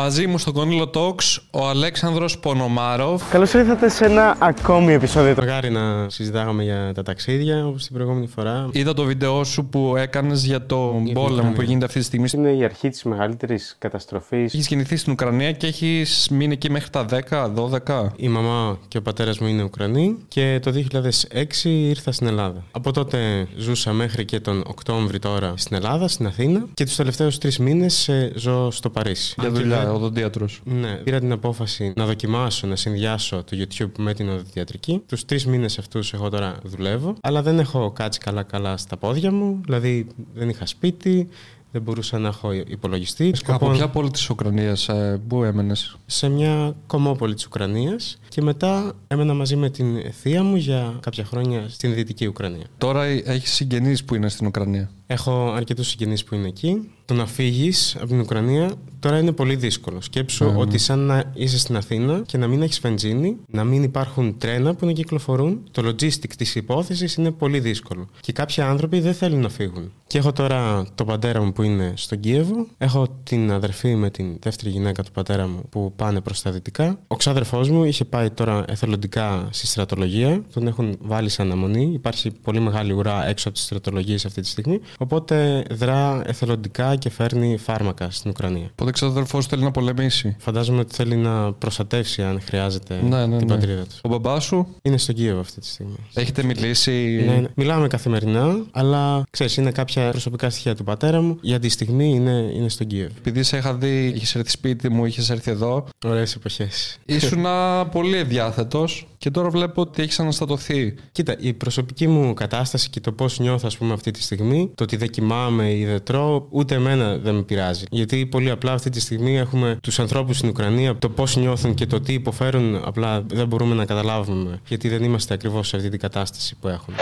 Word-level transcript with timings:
Μαζί 0.00 0.26
μου 0.26 0.38
στο 0.38 0.52
Κονίλο 0.52 0.90
Talks 0.94 1.38
ο 1.50 1.68
Αλέξανδρος 1.68 2.38
Πονομάροφ. 2.38 3.30
Καλώς 3.30 3.52
ήρθατε 3.52 3.88
σε 3.88 4.04
ένα 4.04 4.36
ακόμη 4.38 4.92
επεισόδιο. 4.92 5.34
Μακάρι 5.38 5.70
να 5.70 6.08
συζητάγαμε 6.08 6.62
για 6.62 6.92
τα 6.94 7.02
ταξίδια 7.02 7.66
όπως 7.66 7.84
την 7.84 7.94
προηγούμενη 7.94 8.26
φορά. 8.26 8.68
Είδα 8.72 8.94
το 8.94 9.04
βίντεο 9.04 9.44
σου 9.44 9.64
που 9.64 9.94
έκανες 9.96 10.44
για 10.44 10.66
το 10.66 11.02
την 11.04 11.14
πόλεμο 11.14 11.34
Ουκρανία. 11.34 11.54
που 11.54 11.62
γίνεται 11.62 11.84
αυτή 11.84 11.98
τη 11.98 12.04
στιγμή. 12.04 12.28
Είναι 12.34 12.50
η 12.50 12.64
αρχή 12.64 12.88
της 12.88 13.02
μεγαλύτερης 13.02 13.76
καταστροφής. 13.78 14.54
Έχεις 14.54 14.66
γεννηθεί 14.66 14.96
στην 14.96 15.12
Ουκρανία 15.12 15.52
και 15.52 15.66
έχεις 15.66 16.28
μείνει 16.30 16.52
εκεί 16.52 16.70
μέχρι 16.70 16.90
τα 16.90 17.04
10, 17.04 17.52
12. 17.54 18.12
Η 18.16 18.28
μαμά 18.28 18.78
και 18.88 18.98
ο 18.98 19.02
πατέρας 19.02 19.38
μου 19.38 19.46
είναι 19.46 19.62
Ουκρανοί 19.62 20.16
και 20.28 20.58
το 20.62 20.70
2006 20.70 21.64
ήρθα 21.64 22.12
στην 22.12 22.26
Ελλάδα. 22.26 22.64
Από 22.70 22.92
τότε 22.92 23.46
ζούσα 23.56 23.92
μέχρι 23.92 24.24
και 24.24 24.40
τον 24.40 24.62
Οκτώβρη 24.66 25.18
τώρα 25.18 25.52
στην 25.56 25.76
Ελλάδα, 25.76 26.08
στην 26.08 26.26
Αθήνα 26.26 26.66
και 26.74 26.84
τους 26.84 26.96
τελευταίους 26.96 27.38
τρεις 27.38 27.58
μήνες 27.58 28.10
ζω 28.34 28.70
στο 28.70 28.90
Παρίσι. 28.90 29.34
Για 29.38 29.48
Αν 29.48 29.54
και 29.54 29.60
δουλειά, 29.60 29.87
δεν- 29.88 29.96
οδοντίατρος. 30.00 30.60
Ναι, 30.64 30.94
πήρα 30.94 31.18
την 31.20 31.32
απόφαση 31.32 31.92
να 31.96 32.06
δοκιμάσω, 32.06 32.66
να 32.66 32.76
συνδυάσω 32.76 33.44
το 33.44 33.56
YouTube 33.60 33.90
με 33.98 34.14
την 34.14 34.28
οδοντιατρική. 34.28 35.02
Τους 35.06 35.24
τρεις 35.24 35.46
μήνες 35.46 35.78
αυτούς 35.78 36.12
εγώ 36.12 36.28
τώρα 36.28 36.56
δουλεύω, 36.62 37.14
αλλά 37.20 37.42
δεν 37.42 37.58
έχω 37.58 37.90
κάτσει 37.90 38.20
καλά-καλά 38.20 38.76
στα 38.76 38.96
πόδια 38.96 39.32
μου. 39.32 39.60
Δηλαδή 39.64 40.06
δεν 40.34 40.48
είχα 40.48 40.66
σπίτι, 40.66 41.28
δεν 41.72 41.82
μπορούσα 41.82 42.18
να 42.18 42.28
έχω 42.28 42.52
υπολογιστή. 42.52 43.26
Από 43.26 43.36
Σκοπό- 43.36 43.72
ποια 43.72 43.88
πόλη 43.88 44.10
της 44.10 44.30
Ουκρανίας, 44.30 44.88
πού 45.28 45.44
έμενες; 45.44 45.96
σε 46.06 46.28
μια 46.28 46.76
κομμόπολη 46.86 47.34
της 47.34 47.46
Ουκρανίας 47.46 48.18
και 48.28 48.42
μετά 48.42 48.92
έμενα 49.08 49.34
μαζί 49.34 49.56
με 49.56 49.70
την 49.70 50.12
θεία 50.12 50.42
μου 50.42 50.56
για 50.56 50.98
κάποια 51.00 51.24
χρόνια 51.24 51.64
στην 51.68 51.94
Δυτική 51.94 52.26
Ουκρανία. 52.26 52.64
Τώρα 52.78 53.04
έχεις 53.04 53.52
συγγενείς 53.52 54.04
που 54.04 54.14
είναι 54.14 54.28
στην 54.28 54.46
Ουκρανία; 54.46 54.90
Έχω 55.10 55.52
αρκετούς 55.52 55.88
συγγενείς 55.88 56.24
που 56.24 56.34
είναι 56.34 56.48
εκεί. 56.48 56.90
Το 57.04 57.14
να 57.14 57.26
φύγεις 57.26 57.96
από 57.96 58.06
την 58.06 58.20
Ουκρανία 58.20 58.70
τώρα 58.98 59.18
είναι 59.18 59.32
πολύ 59.32 59.56
δύσκολο. 59.56 60.00
Σκέψου 60.00 60.52
ότι 60.56 60.78
σαν 60.78 60.98
να 60.98 61.32
είσαι 61.34 61.58
στην 61.58 61.76
Αθήνα 61.76 62.22
και 62.26 62.38
να 62.38 62.46
μην 62.46 62.62
έχεις 62.62 62.80
βενζίνη, 62.80 63.36
να 63.50 63.64
μην 63.64 63.82
υπάρχουν 63.82 64.38
τρένα 64.38 64.74
που 64.74 64.86
να 64.86 64.92
κυκλοφορούν. 64.92 65.60
Το 65.70 65.88
logistic 65.88 66.32
της 66.36 66.54
υπόθεσης 66.54 67.14
είναι 67.14 67.30
πολύ 67.30 67.60
δύσκολο. 67.60 68.08
Και 68.20 68.32
κάποιοι 68.32 68.62
άνθρωποι 68.62 69.00
δεν 69.00 69.14
θέλουν 69.14 69.40
να 69.40 69.48
φύγουν. 69.48 69.92
Και 70.06 70.18
έχω 70.18 70.32
τώρα 70.32 70.86
τον 70.94 71.06
πατέρα 71.06 71.42
μου 71.42 71.52
που 71.52 71.62
είναι 71.62 71.92
στον 71.96 72.20
Κίεβο. 72.20 72.66
Έχω 72.78 73.06
την 73.22 73.52
αδερφή 73.52 73.94
με 73.94 74.10
την 74.10 74.36
δεύτερη 74.40 74.70
γυναίκα 74.70 75.02
του 75.02 75.10
πατέρα 75.10 75.46
μου 75.46 75.62
που 75.70 75.92
πάνε 75.96 76.20
προς 76.20 76.42
τα 76.42 76.50
δυτικά. 76.50 76.98
Ο 77.06 77.16
ξάδερφός 77.16 77.70
μου 77.70 77.84
είχε 77.84 78.04
πάει 78.04 78.30
τώρα 78.30 78.64
εθελοντικά 78.68 79.48
στη 79.50 79.66
στρατολογία. 79.66 80.42
Τον 80.52 80.66
έχουν 80.66 80.96
βάλει 81.00 81.28
σε 81.28 81.42
αναμονή. 81.42 81.90
Υπάρχει 81.94 82.30
πολύ 82.30 82.60
μεγάλη 82.60 82.92
ουρά 82.92 83.28
έξω 83.28 83.48
από 83.48 83.56
τις 83.56 83.66
στρατολογίες 83.66 84.24
αυτή 84.24 84.40
τη 84.40 84.48
στιγμή. 84.48 84.80
Οπότε 84.98 85.64
δρά 85.70 86.22
εθελοντικά 86.26 86.96
και 86.96 87.10
φέρνει 87.10 87.56
φάρμακα 87.56 88.10
στην 88.10 88.30
Ουκρανία. 88.30 88.68
Οπότε 88.70 88.90
ξαδερφό 88.90 89.42
θέλει 89.42 89.62
να 89.62 89.70
πολεμήσει. 89.70 90.36
Φαντάζομαι 90.38 90.80
ότι 90.80 90.94
θέλει 90.94 91.16
να 91.16 91.52
προστατεύσει 91.52 92.22
αν 92.22 92.40
χρειάζεται 92.40 93.00
Ναι, 93.02 93.26
ναι, 93.26 93.36
την 93.38 93.46
ναι. 93.46 93.54
πατρίδα 93.54 93.82
του. 93.82 93.94
Ο 94.02 94.08
μπαμπάς 94.08 94.44
σου, 94.44 94.66
Είναι 94.82 94.96
στον 94.98 95.14
Κίεβο 95.14 95.40
αυτή 95.40 95.60
τη 95.60 95.66
στιγμή. 95.66 95.96
έχετε 96.14 96.42
μιλήσει; 96.42 97.22
Ναι, 97.26 97.32
ναι. 97.34 97.48
Μιλάμε 97.54 97.86
καθημερινά, 97.86 98.64
αλλά 98.70 99.22
ξέρεις, 99.30 99.56
είναι 99.56 99.70
κάποια 99.70 100.10
προσωπικά 100.10 100.50
στοιχεία 100.50 100.74
του 100.74 100.84
πατέρα 100.84 101.20
μου. 101.20 101.38
Για 101.40 101.58
τη 101.58 101.68
στιγμή 101.68 102.08
είναι, 102.08 102.50
είναι 102.54 102.68
στον 102.68 102.86
Κίεβο. 102.86 103.12
Επειδή 103.18 103.42
σε 103.42 103.56
είχα 103.56 103.74
δει, 103.74 104.06
είχες 104.06 104.34
έρθει 104.34 104.50
σπίτι 104.50 104.88
μου, 104.88 105.04
είχες 105.04 105.30
έρθει 105.30 105.50
εδώ. 105.50 105.86
Ωραίες 106.04 106.34
εποχές. 106.34 106.98
Ήσουν 107.04 107.44
πολύ 107.92 108.16
ευδιάθετο 108.16 108.84
και 109.18 109.30
τώρα 109.30 109.48
βλέπω 109.48 109.80
ότι 109.80 110.02
έχεις 110.02 110.20
αναστατωθεί. 110.20 110.94
Κοίτα, 111.12 111.36
η 111.38 111.52
προσωπική 111.52 112.06
μου 112.08 112.34
κατάσταση 112.34 112.90
και 112.90 113.00
το 113.00 113.12
πώς 113.12 113.38
νιώθω, 113.38 113.66
ας 113.66 113.76
πούμε, 113.76 113.92
αυτή 113.92 114.10
τη 114.10 114.22
στιγμή, 114.22 114.70
το 114.74 114.84
ότι 114.87 114.95
δεν 114.95 115.09
κοιμάμαι 115.09 115.71
ή 115.71 115.85
δεν 115.85 116.03
τρώω, 116.03 116.45
ούτε 116.49 116.75
εμένα 116.75 117.17
δεν 117.17 117.35
με 117.35 117.41
πειράζει. 117.41 117.85
Γιατί 117.89 118.25
πολύ 118.25 118.49
απλά 118.49 118.71
αυτή 118.73 118.89
τη 118.89 118.99
στιγμή 118.99 119.37
έχουμε 119.37 119.77
του 119.81 120.01
ανθρώπου 120.01 120.33
στην 120.33 120.49
Ουκρανία, 120.49 120.95
το 120.95 121.09
πώ 121.09 121.23
νιώθουν 121.35 121.73
και 121.73 121.85
το 121.85 121.99
τι 121.99 122.13
υποφέρουν, 122.13 122.75
απλά 122.85 123.21
δεν 123.27 123.47
μπορούμε 123.47 123.75
να 123.75 123.85
καταλάβουμε. 123.85 124.59
Γιατί 124.67 124.89
δεν 124.89 125.03
είμαστε 125.03 125.33
ακριβώ 125.33 125.63
σε 125.63 125.75
αυτή 125.75 125.89
την 125.89 125.99
κατάσταση 125.99 126.55
που 126.61 126.67
έχουν. 126.67 126.93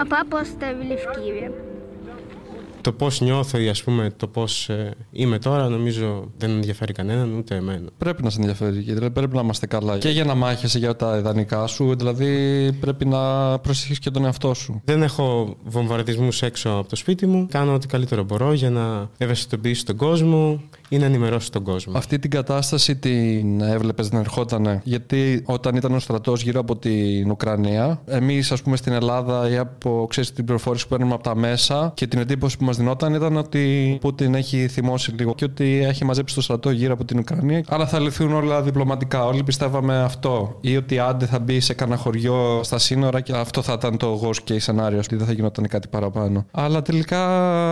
А 0.00 0.06
папу 0.06 0.36
оставили 0.36 0.96
в 1.02 1.06
Киеве. 1.14 1.71
το 2.83 2.91
πώς 2.91 3.21
νιώθω 3.21 3.59
ή 3.59 3.69
ας 3.69 3.83
πούμε 3.83 4.11
το 4.17 4.27
πώς 4.27 4.69
είμαι 5.11 5.39
τώρα, 5.39 5.69
νομίζω 5.69 6.31
δεν 6.37 6.49
ενδιαφέρει 6.49 6.93
κανέναν, 6.93 7.33
ούτε 7.37 7.55
εμένα. 7.55 7.89
Πρέπει 7.97 8.23
να 8.23 8.29
σε 8.29 8.39
ενδιαφέρει, 8.39 8.73
γιατί 8.73 8.93
δηλαδή 8.93 9.13
πρέπει 9.13 9.35
να 9.35 9.41
είμαστε 9.41 9.67
καλά. 9.67 9.97
Και 9.97 10.09
για 10.09 10.23
να 10.23 10.35
μάχεσαι 10.35 10.77
για 10.77 10.95
τα 10.95 11.17
ιδανικά 11.17 11.67
σου, 11.67 11.95
δηλαδή 11.95 12.71
πρέπει 12.79 13.05
να 13.05 13.19
προσέχεις 13.59 13.99
και 13.99 14.09
τον 14.09 14.25
εαυτό 14.25 14.53
σου. 14.53 14.81
Δεν 14.85 15.03
έχω 15.03 15.55
βομβαρδισμούς 15.65 16.41
έξω 16.41 16.69
από 16.69 16.89
το 16.89 16.95
σπίτι 16.95 17.25
μου. 17.25 17.47
Κάνω 17.51 17.73
ό,τι 17.73 17.87
καλύτερο 17.87 18.23
μπορώ 18.23 18.53
για 18.53 18.69
να 18.69 19.09
ευαισθητοποιήσω 19.17 19.83
τον 19.85 19.95
κόσμο 19.95 20.61
ή 20.89 20.97
να 20.97 21.05
ενημερώσω 21.05 21.49
τον 21.49 21.63
κόσμο. 21.63 21.97
Αυτή 21.97 22.19
την 22.19 22.29
κατάσταση 22.29 22.95
την 22.95 23.61
έβλεπες 23.61 24.11
να 24.11 24.19
ερχόταν. 24.19 24.81
Γιατί 24.83 25.43
όταν 25.45 25.75
ήταν 25.75 25.93
ο 25.93 25.99
στρατός 25.99 26.41
γύρω 26.41 26.59
από 26.59 26.75
την 26.75 27.31
Ουκρανία, 27.31 28.01
εμείς, 28.05 28.51
ας 28.51 28.61
πούμε, 28.61 28.77
στην 28.77 28.93
Ελλάδα 28.93 29.49
ή 29.49 29.57
από 29.57 30.05
ξέρεις, 30.09 30.33
την 30.33 30.45
πληροφόρηση 30.45 30.83
που 30.83 30.89
παίρνουμε 30.89 31.13
από 31.13 31.23
τα 31.23 31.35
μέσα 31.35 31.91
και 31.95 32.07
την 32.07 32.19
εντύπωση 32.19 32.57
που 32.57 32.63
μα 32.63 32.72
δινόταν 32.73 33.13
ήταν 33.13 33.37
ότι 33.37 33.93
ο 33.95 33.97
Πούτιν 33.97 34.35
έχει 34.35 34.67
θυμώσει 34.67 35.11
λίγο 35.11 35.35
και 35.35 35.45
ότι 35.45 35.83
έχει 35.83 36.05
μαζέψει 36.05 36.35
το 36.35 36.41
στρατό 36.41 36.69
γύρω 36.69 36.93
από 36.93 37.05
την 37.05 37.19
Ουκρανία. 37.19 37.63
Αλλά 37.67 37.87
θα 37.87 37.99
λυθούν 37.99 38.33
όλα 38.33 38.61
διπλωματικά. 38.61 39.25
Όλοι 39.25 39.43
πιστεύαμε 39.43 39.97
αυτό. 39.97 40.57
Ή 40.61 40.77
ότι 40.77 40.99
άντε 40.99 41.25
θα 41.25 41.39
μπει 41.39 41.59
σε 41.59 41.73
κανένα 41.73 41.97
χωριό 41.97 42.61
στα 42.63 42.77
σύνορα 42.77 43.21
και 43.21 43.33
αυτό 43.35 43.61
θα 43.61 43.73
ήταν 43.73 43.97
το 43.97 44.21
worst 44.23 44.51
case 44.51 44.55
σενάριο, 44.57 44.97
ότι 44.97 45.15
δεν 45.15 45.25
θα 45.25 45.33
γινόταν 45.33 45.67
κάτι 45.67 45.87
παραπάνω. 45.87 46.45
Αλλά 46.51 46.81
τελικά 46.81 47.21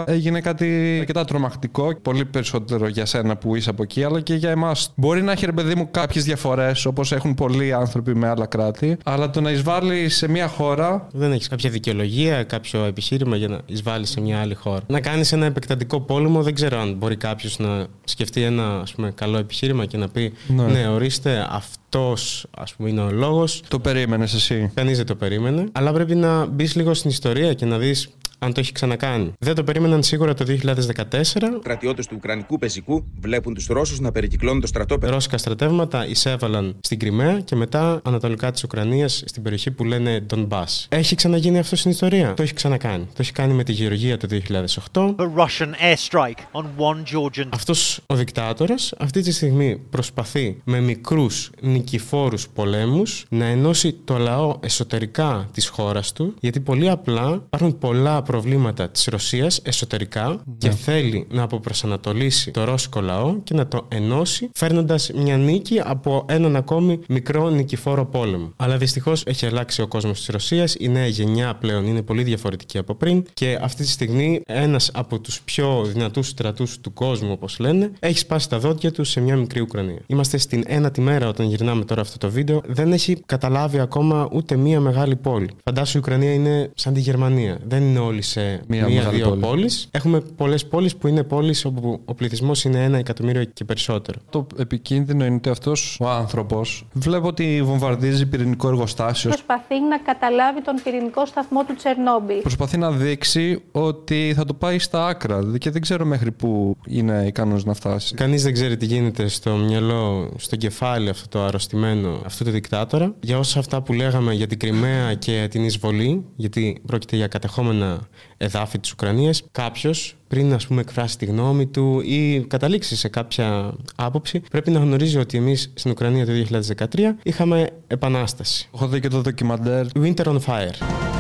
έγινε 0.07 0.41
κάτι 0.41 0.97
αρκετά 0.99 1.25
τρομακτικό, 1.25 1.95
πολύ 2.01 2.25
περισσότερο 2.25 2.87
για 2.87 3.05
σένα 3.05 3.35
που 3.37 3.55
είσαι 3.55 3.69
από 3.69 3.83
εκεί, 3.83 4.03
αλλά 4.03 4.21
και 4.21 4.33
για 4.33 4.49
εμάς. 4.49 4.91
Μπορεί 4.95 5.21
να 5.21 5.31
έχει 5.31 5.45
ρε 5.45 5.51
παιδί 5.51 5.75
μου 5.75 5.87
κάποιες 5.91 6.23
διαφορές, 6.23 6.85
όπως 6.85 7.11
έχουν 7.11 7.33
πολλοί 7.33 7.73
άνθρωποι 7.73 8.15
με 8.15 8.27
άλλα 8.27 8.45
κράτη, 8.45 8.97
αλλά 9.03 9.29
το 9.29 9.41
να 9.41 9.51
εισβάλλεις 9.51 10.15
σε 10.17 10.29
μια 10.29 10.47
χώρα. 10.47 11.07
Δεν 11.11 11.31
έχεις 11.31 11.47
κάποια 11.47 11.69
δικαιολογία, 11.69 12.43
κάποιο 12.43 12.83
επιχείρημα 12.83 13.35
για 13.35 13.47
να 13.47 13.59
εισβάλλεις 13.65 14.09
σε 14.09 14.21
μια 14.21 14.39
άλλη 14.39 14.53
χώρα. 14.53 14.81
Να 14.91 14.99
κάνεις 15.01 15.31
ένα 15.31 15.45
επεκτατικό 15.45 16.01
πόλεμο, 16.01 16.43
δεν 16.43 16.53
ξέρω 16.53 16.79
αν 16.79 16.93
μπορεί 16.93 17.15
κάποιος 17.15 17.59
να 17.59 17.87
σκεφτεί 18.03 18.41
ένα 18.41 18.79
ας 18.79 18.93
πούμε, 18.93 19.11
καλό 19.11 19.37
επιχείρημα 19.37 19.85
και 19.85 19.97
να 19.97 20.09
πει 20.09 20.33
Ναι. 20.47 20.63
Ναι, 20.63 20.87
ορίστε, 20.87 21.47
αυτός 21.49 22.47
ας 22.57 22.73
πούμε 22.73 22.89
είναι 22.89 23.01
ο 23.01 23.11
λόγος. 23.11 23.63
Το 23.67 23.79
περίμενες 23.79 24.33
εσύ. 24.33 24.71
Κανείς 24.73 24.97
δεν 24.97 25.05
το 25.05 25.15
περίμενε. 25.15 25.65
Αλλά 25.71 25.93
πρέπει 25.93 26.15
να 26.15 26.45
μπεις 26.45 26.75
λίγο 26.75 26.93
στην 26.93 27.09
ιστορία 27.09 27.53
και 27.53 27.65
να 27.65 27.77
δεις 27.77 28.09
αν 28.43 28.53
το 28.53 28.59
έχει 28.59 28.71
ξανακάνει. 28.71 29.33
Δεν 29.39 29.55
το 29.55 29.63
περίμεναν 29.63 30.03
σίγουρα 30.03 30.33
το 30.33 30.45
2014. 30.45 31.23
στρατιώτες 31.59 32.07
του 32.07 32.15
Ουκρανικού 32.17 32.57
πεζικού 32.57 33.05
βλέπουν 33.19 33.53
τους 33.53 33.65
Ρώσους 33.65 33.99
να 33.99 34.11
περικυκλώνουν 34.11 34.61
το 34.61 34.67
στρατόπεδο. 34.67 35.13
Ρώσικα 35.13 35.37
στρατεύματα 35.37 36.07
εισέβαλαν 36.07 36.75
στην 36.81 36.99
Κρυμαία 36.99 37.39
και 37.39 37.55
μετά 37.55 38.01
ανατολικά 38.03 38.51
της 38.51 38.63
Ουκρανίας 38.63 39.23
στην 39.25 39.43
περιοχή 39.43 39.71
που 39.71 39.83
λένε 39.83 40.19
Ντομπά. 40.19 40.63
Έχει 40.89 41.15
ξαναγίνει 41.15 41.59
αυτό 41.59 41.75
στην 41.75 41.91
ιστορία; 41.91 42.33
Το 42.33 42.43
έχει 42.43 42.53
ξανακάνει. 42.53 43.03
Το 43.05 43.17
έχει 43.17 43.31
κάνει 43.31 43.53
με 43.53 43.63
τη 43.63 43.71
Γεωργία 43.71 44.17
το 44.17 44.27
2008. 44.27 45.15
a 45.17 45.23
Russian 45.23 45.73
airstrike 45.81 46.41
on 46.51 46.63
one 46.77 47.03
Georgian 47.13 47.47
Αυτός 47.49 47.99
ο 48.05 48.15
δικτάτορας 48.15 48.93
αυτή 48.97 49.21
τη 49.21 49.31
στιγμή 49.31 49.81
προσπαθεί 49.89 50.61
με 50.63 50.79
μικρούς 50.79 51.51
νικηφόρους 51.61 52.49
πολέμους 52.49 53.25
να 53.29 53.45
ενώσει 53.45 53.93
το 54.03 54.17
λαό 54.17 54.57
εσωτερικά 54.59 55.49
της 55.53 55.67
χώρας 55.67 56.11
του, 56.13 56.33
γιατί 56.39 56.59
πολύ 56.59 56.89
απλά 56.89 57.41
υπάρχουν 57.45 57.77
πολλά 57.77 58.21
προβλήματα 58.31 58.89
της 58.89 59.05
Ρωσίας 59.05 59.59
εσωτερικά 59.63 60.43
και 60.57 60.69
θέλει 60.69 61.27
να 61.29 61.43
αποπροσανατολίσει 61.43 62.51
το 62.51 62.63
ρώσικο 62.63 63.01
λαό 63.01 63.35
και 63.43 63.53
να 63.53 63.67
το 63.67 63.85
ενώσει, 63.87 64.49
φέρνοντας 64.53 65.11
μια 65.15 65.37
νίκη 65.37 65.79
από 65.83 66.25
έναν 66.29 66.55
ακόμη 66.55 66.99
μικρό 67.07 67.49
νικηφόρο 67.49 68.05
πόλεμο. 68.05 68.53
Αλλά 68.55 68.77
δυστυχώς 68.77 69.23
έχει 69.25 69.45
αλλάξει 69.45 69.81
ο 69.81 69.87
κόσμος 69.87 70.17
της 70.17 70.27
Ρωσίας, 70.27 70.75
η 70.79 70.89
νέα 70.89 71.07
γενιά 71.07 71.55
πλέον 71.55 71.85
είναι 71.85 72.01
πολύ 72.01 72.23
διαφορετική 72.23 72.77
από 72.77 72.95
πριν 72.95 73.23
και 73.33 73.59
αυτή 73.61 73.83
τη 73.83 73.89
στιγμή 73.89 74.41
ένας 74.45 74.91
από 74.93 75.19
τους 75.19 75.41
πιο 75.41 75.83
δυνατούς 75.85 76.27
στρατούς 76.27 76.79
του 76.79 76.93
κόσμου, 76.93 77.31
όπως 77.31 77.59
λένε, 77.59 77.91
έχει 77.99 78.17
σπάσει 78.17 78.49
τα 78.49 78.59
δόντια 78.59 78.91
του 78.91 79.03
σε 79.03 79.19
μια 79.19 79.35
μικρή 79.35 79.61
Ουκρανία. 79.61 80.01
Είμαστε 80.07 80.37
στην 80.37 80.63
ένατη 80.67 81.01
μέρα 81.01 81.27
όταν 81.27 81.47
γυρνάμε 81.47 81.85
τώρα 81.85 82.01
αυτό 82.01 82.17
το 82.17 82.29
βίντεο. 82.29 82.61
Δεν 82.65 82.91
έχει 82.91 83.21
καταλάβει 83.25 83.79
ακόμα 83.79 84.29
ούτε 84.31 84.55
μία 84.55 84.79
μεγάλη 84.79 85.15
πόλη. 85.15 85.49
Φαντάσου 85.63 85.97
η 85.97 85.99
Ουκρανία 85.99 86.33
είναι 86.33 86.71
σαν 86.75 86.93
τη 86.93 86.99
Γερμανία. 86.99 87.59
Δεν 87.67 87.83
είναι 87.83 87.99
όλοι 87.99 88.20
σε 88.21 88.41
Μία 88.41 88.61
μία-δύο 88.67 88.95
μεγάλη 89.03 89.21
πόλη. 89.23 89.41
πόλεις. 89.41 89.87
Έχουμε 89.91 90.19
πολλές 90.19 90.65
πόλεις 90.65 90.95
που 90.95 91.07
είναι 91.07 91.23
πόλεις 91.23 91.65
όπου 91.65 92.01
ο 92.05 92.13
πληθυσμός 92.13 92.63
είναι 92.63 92.83
ένα 92.83 92.97
εκατομμύριο 92.97 93.43
και 93.43 93.63
περισσότερο. 93.65 94.19
Το 94.29 94.47
επικίνδυνο 94.57 95.25
είναι 95.25 95.35
ότι 95.35 95.49
αυτός 95.49 95.97
ο 96.01 96.09
άνθρωπος 96.09 96.87
βλέπω 96.93 97.27
ότι 97.27 97.61
βομβαρδίζει 97.63 98.25
πυρηνικό 98.25 98.67
εργοστάσιο. 98.67 99.29
προσπαθεί 99.29 99.79
να 99.89 99.97
καταλάβει 99.97 100.61
τον 100.61 100.75
πυρηνικό 100.83 101.25
σταθμό 101.25 101.63
του 101.63 101.75
Τσερνόμπιλ. 101.75 102.41
Προσπαθεί 102.41 102.77
να 102.77 102.91
δείξει 102.91 103.61
ότι 103.71 104.33
θα 104.35 104.45
το 104.45 104.53
πάει 104.53 104.79
στα 104.79 105.07
άκρα 105.07 105.39
δηλαδή, 105.39 105.57
και 105.57 105.69
δεν 105.69 105.81
ξέρω 105.81 106.05
μέχρι 106.05 106.31
πού 106.31 106.77
είναι 106.87 107.23
ικανός 107.27 107.65
να 107.65 107.73
φτάσει. 107.73 108.15
Κανείς 108.15 108.43
δεν 108.43 108.53
ξέρει 108.53 108.77
τι 108.77 108.85
γίνεται 108.85 109.27
στο 109.27 109.55
μυαλό, 109.55 110.31
στο 110.37 110.55
κεφάλι 110.55 111.09
αυτό 111.09 111.27
το 111.27 111.43
αρρωστημένο 111.45 112.21
αυτού 112.25 112.43
του 112.43 112.51
δικτάτορα. 112.51 113.15
Για 113.19 113.37
όσα 113.37 113.59
αυτά 113.59 113.81
που 113.81 113.93
λέγαμε 113.93 114.33
για 114.33 114.47
την 114.47 114.59
Κρυμαία 114.59 115.13
και 115.13 115.47
την 115.49 115.63
εισβολή, 115.63 116.25
γιατί 116.35 116.81
πρόκειται 116.85 117.15
για 117.15 117.27
κατεχόμενα 117.27 117.99
εδάφη 118.37 118.79
της 118.79 118.91
Ουκρανίας 118.91 119.43
κάποιος 119.51 120.15
πριν 120.27 120.53
ας 120.53 120.67
πούμε 120.67 120.81
εκφράσει 120.81 121.17
τη 121.17 121.25
γνώμη 121.25 121.67
του 121.67 122.01
ή 122.05 122.39
καταλήξει 122.39 122.95
σε 122.95 123.09
κάποια 123.09 123.73
άποψη 123.95 124.39
πρέπει 124.39 124.71
να 124.71 124.79
γνωρίζει 124.79 125.17
ότι 125.17 125.37
εμείς 125.37 125.71
στην 125.73 125.91
Ουκρανία 125.91 126.25
το 126.25 126.31
2013 126.77 126.85
είχαμε 127.23 127.69
επανάσταση. 127.87 128.69
Έχω 128.73 128.87
δει 128.87 128.99
και 128.99 129.07
το 129.07 129.21
ντοκιμαντέρ. 129.21 129.85
Winter 129.95 130.25
on 130.25 130.39
Fire. 130.45 131.10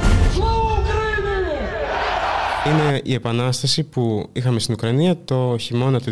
Είναι 2.67 2.99
η 3.03 3.13
επανάσταση 3.13 3.83
που 3.83 4.29
είχαμε 4.33 4.59
στην 4.59 4.73
Ουκρανία 4.73 5.15
το 5.25 5.55
χειμώνα 5.59 5.99
του 5.99 6.11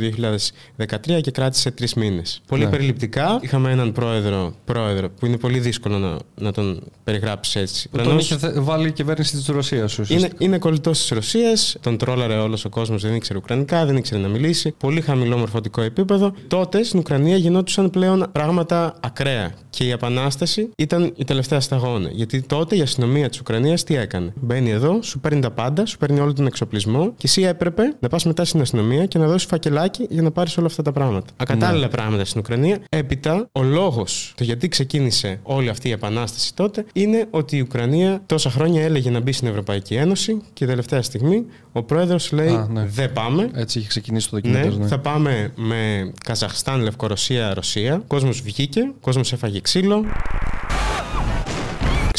2013 0.77 1.21
και 1.21 1.31
κράτησε 1.31 1.71
τρεις 1.71 1.93
μήνες. 1.93 2.41
Πολύ 2.47 2.63
Ναι. 2.63 2.69
περιληπτικά. 2.69 3.39
Είχαμε 3.41 3.71
έναν 3.71 3.91
πρόεδρο, 3.91 4.53
πρόεδρο 4.65 5.09
που 5.09 5.25
είναι 5.25 5.37
πολύ 5.37 5.59
δύσκολο 5.59 5.97
να, 5.97 6.17
να 6.35 6.51
τον 6.51 6.81
περιγράψεις 7.03 7.55
έτσι. 7.55 7.89
Που 7.89 7.95
τον 7.95 8.05
Προφανώς 8.05 8.25
είχε 8.31 8.37
θε- 8.37 8.59
βάλει 8.59 8.87
η 8.87 8.91
κυβέρνηση 8.91 9.35
της 9.35 9.45
Ρωσίας. 9.47 9.97
είναι, 10.07 10.29
είναι 10.37 10.57
κολλητός 10.57 10.99
της 10.99 11.09
Ρωσίας, 11.09 11.77
τον 11.81 11.97
τρόλαρε 11.97 12.33
όλος 12.37 12.65
ο 12.65 12.69
κόσμος, 12.69 13.01
δεν 13.01 13.15
ήξερε 13.15 13.37
Ουκρανικά, 13.39 13.85
δεν 13.85 13.95
ήξερε 13.95 14.21
να 14.21 14.27
μιλήσει. 14.27 14.73
Πολύ 14.77 15.01
χαμηλό 15.01 15.37
μορφωτικό 15.37 15.81
επίπεδο. 15.81 16.33
Τότε 16.47 16.83
στην 16.83 16.99
Ουκρανία 16.99 17.35
γινόντουσαν 17.37 17.89
πλέον 17.89 18.25
πράγματα 18.31 18.95
ακραία. 18.99 19.51
Και 19.69 19.83
η 19.83 19.89
επανάσταση 19.89 20.69
ήταν 20.77 21.13
η 21.15 21.23
τελευταία 21.23 21.59
σταγόνα. 21.59 22.09
Γιατί 22.11 22.41
τότε 22.41 22.75
η 22.75 22.81
αστυνομία 22.81 23.29
της 23.29 23.39
Ουκρανίας 23.39 23.83
τι 23.83 23.95
έκανε; 23.95 24.33
Μπαίνει 24.41 24.69
εδώ, 24.69 25.01
σου 25.01 25.19
παίρνει 25.19 25.39
τα 25.41 25.51
πάντα, 25.51 25.85
σου 25.85 25.97
παίρνει 25.97 26.19
όλο 26.19 26.33
τον 26.39 26.47
εξοπλισμό 26.47 27.05
και 27.05 27.23
εσύ 27.23 27.41
έπρεπε 27.41 27.95
να 27.99 28.07
πας 28.07 28.25
μετά 28.25 28.45
στην 28.45 28.61
αστυνομία 28.61 29.05
και 29.05 29.17
να 29.17 29.27
δώσεις 29.27 29.47
φακελάκι 29.47 30.07
για 30.09 30.21
να 30.21 30.31
πάρεις 30.31 30.57
όλα 30.57 30.67
αυτά 30.67 30.81
τα 30.81 30.91
πράγματα. 30.91 31.25
Ακατάλληλα 31.37 31.87
πράγματα 31.87 32.25
στην 32.25 32.39
Ουκρανία. 32.39 32.77
Έπειτα, 32.89 33.49
ο 33.51 33.63
λόγος 33.63 34.33
το 34.37 34.43
γιατί 34.43 34.67
ξεκίνησε 34.67 35.39
όλη 35.43 35.69
αυτή 35.69 35.87
η 35.87 35.91
επανάσταση 35.91 36.55
τότε 36.55 36.85
είναι 36.93 37.27
ότι 37.29 37.57
η 37.57 37.61
Ουκρανία 37.61 38.21
τόσα 38.25 38.49
χρόνια 38.49 38.83
έλεγε 38.83 39.09
να 39.09 39.19
μπει 39.19 39.31
στην 39.31 39.47
Ευρωπαϊκή 39.47 39.95
Ένωση 39.95 40.41
και 40.53 40.65
τελευταία 40.65 41.01
στιγμή 41.01 41.45
ο 41.71 41.83
πρόεδρος 41.83 42.31
λέει 42.31 42.47
Α, 42.47 42.67
ναι. 42.71 42.85
δεν 42.85 43.13
πάμε. 43.13 43.49
Έτσι 43.53 43.79
είχε 43.79 43.87
ξεκινήσει 43.87 44.29
το 44.29 44.35
Ναι, 44.35 44.41
ντοκιμαντέρ. 44.41 44.77
Ναι, 44.77 44.87
θα 44.87 44.99
πάμε 44.99 45.51
με 45.55 46.11
Καζαχστάν, 46.23 46.81
Λευκορωσία, 46.81 47.53
Ρωσία. 47.53 47.95
Ο 47.95 48.03
κόσμος 48.07 48.41
βγήκε, 48.41 48.81
ο 48.81 48.99
κόσμος 49.01 49.33
έφαγε 49.33 49.59
ξύλο. 49.61 50.05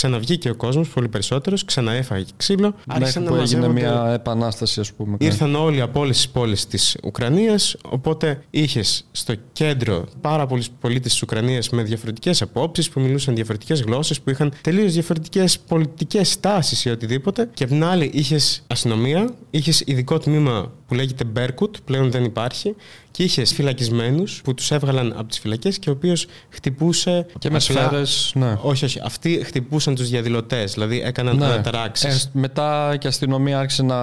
Ξαναβγήκε 0.04 0.50
ο 0.50 0.54
κόσμος, 0.54 0.88
πολύ 0.88 1.08
περισσότερος, 1.08 1.64
ξαναέφαγε 1.64 2.24
ξύλο. 2.36 2.74
Άρχισαν 2.86 2.98
Μέχρι 2.98 3.20
να 3.20 3.26
που 3.28 3.34
έγινε 3.42 3.66
μαζεύονται- 3.66 4.02
μια 4.04 4.12
επανάσταση, 4.12 4.80
ας 4.80 4.92
πούμε. 4.92 5.16
ναι. 5.20 5.26
Ήρθαν 5.26 5.54
όλοι 5.54 5.80
από 5.80 6.00
όλες 6.00 6.16
τις 6.16 6.28
πόλεις 6.28 6.66
της 6.66 6.96
Ουκρανίας. 7.04 7.76
Οπότε 7.88 8.42
είχες 8.50 9.06
στο 9.12 9.34
κέντρο 9.52 10.04
πάρα 10.20 10.46
πολλούς 10.46 10.68
πολίτες 10.80 11.12
της 11.12 11.22
Ουκρανίας 11.22 11.68
με 11.70 11.82
διαφορετικές 11.82 12.42
απόψεις, 12.42 12.88
που 12.90 13.00
μιλούσαν 13.00 13.34
διαφορετικές 13.34 13.80
γλώσσες, 13.82 14.20
που 14.20 14.30
είχαν 14.30 14.52
τελείως 14.60 14.92
διαφορετικές 14.92 15.58
πολιτικές 15.58 16.40
τάσεις 16.40 16.84
ή 16.84 16.90
οτιδήποτε. 16.90 17.48
Και 17.54 17.64
απ' 17.64 17.70
την 17.70 17.84
άλλη 17.84 18.10
είχες 18.14 18.62
αστυνομία, 18.66 19.34
είχες 19.50 19.82
ειδικό 19.86 20.18
τμήμα 20.18 20.72
που 20.90 20.96
λέγεται 20.96 21.24
Μπέρκουτ, 21.24 21.76
πλέον 21.84 22.10
δεν 22.10 22.24
υπάρχει, 22.24 22.74
και 23.10 23.22
είχε 23.22 23.44
φυλακισμένου 23.44 24.22
που 24.44 24.54
τους 24.54 24.70
έβγαλαν 24.70 25.14
από 25.16 25.24
τις 25.28 25.38
φυλακές 25.38 25.78
και 25.78 25.90
ο 25.90 25.92
οποίος 25.92 26.26
χτυπούσε. 26.48 27.26
Και 27.38 27.50
με 27.50 27.58
απλά- 27.64 27.80
σφαίρες, 27.86 28.32
ναι. 28.34 28.58
Όχι, 28.62 28.84
όχι. 28.84 29.00
Αυτοί 29.04 29.42
χτυπούσαν 29.44 29.94
τους 29.94 30.08
διαδηλωτές, 30.08 30.72
δηλαδή 30.72 31.00
έκαναν 31.04 31.36
Ναι. 31.36 31.44
αναταράξεις. 31.44 32.24
Ε, 32.24 32.30
μετά 32.32 32.96
και 32.98 33.06
η 33.06 33.10
αστυνομία 33.10 33.58
άρχισε 33.58 33.82
να. 33.82 33.96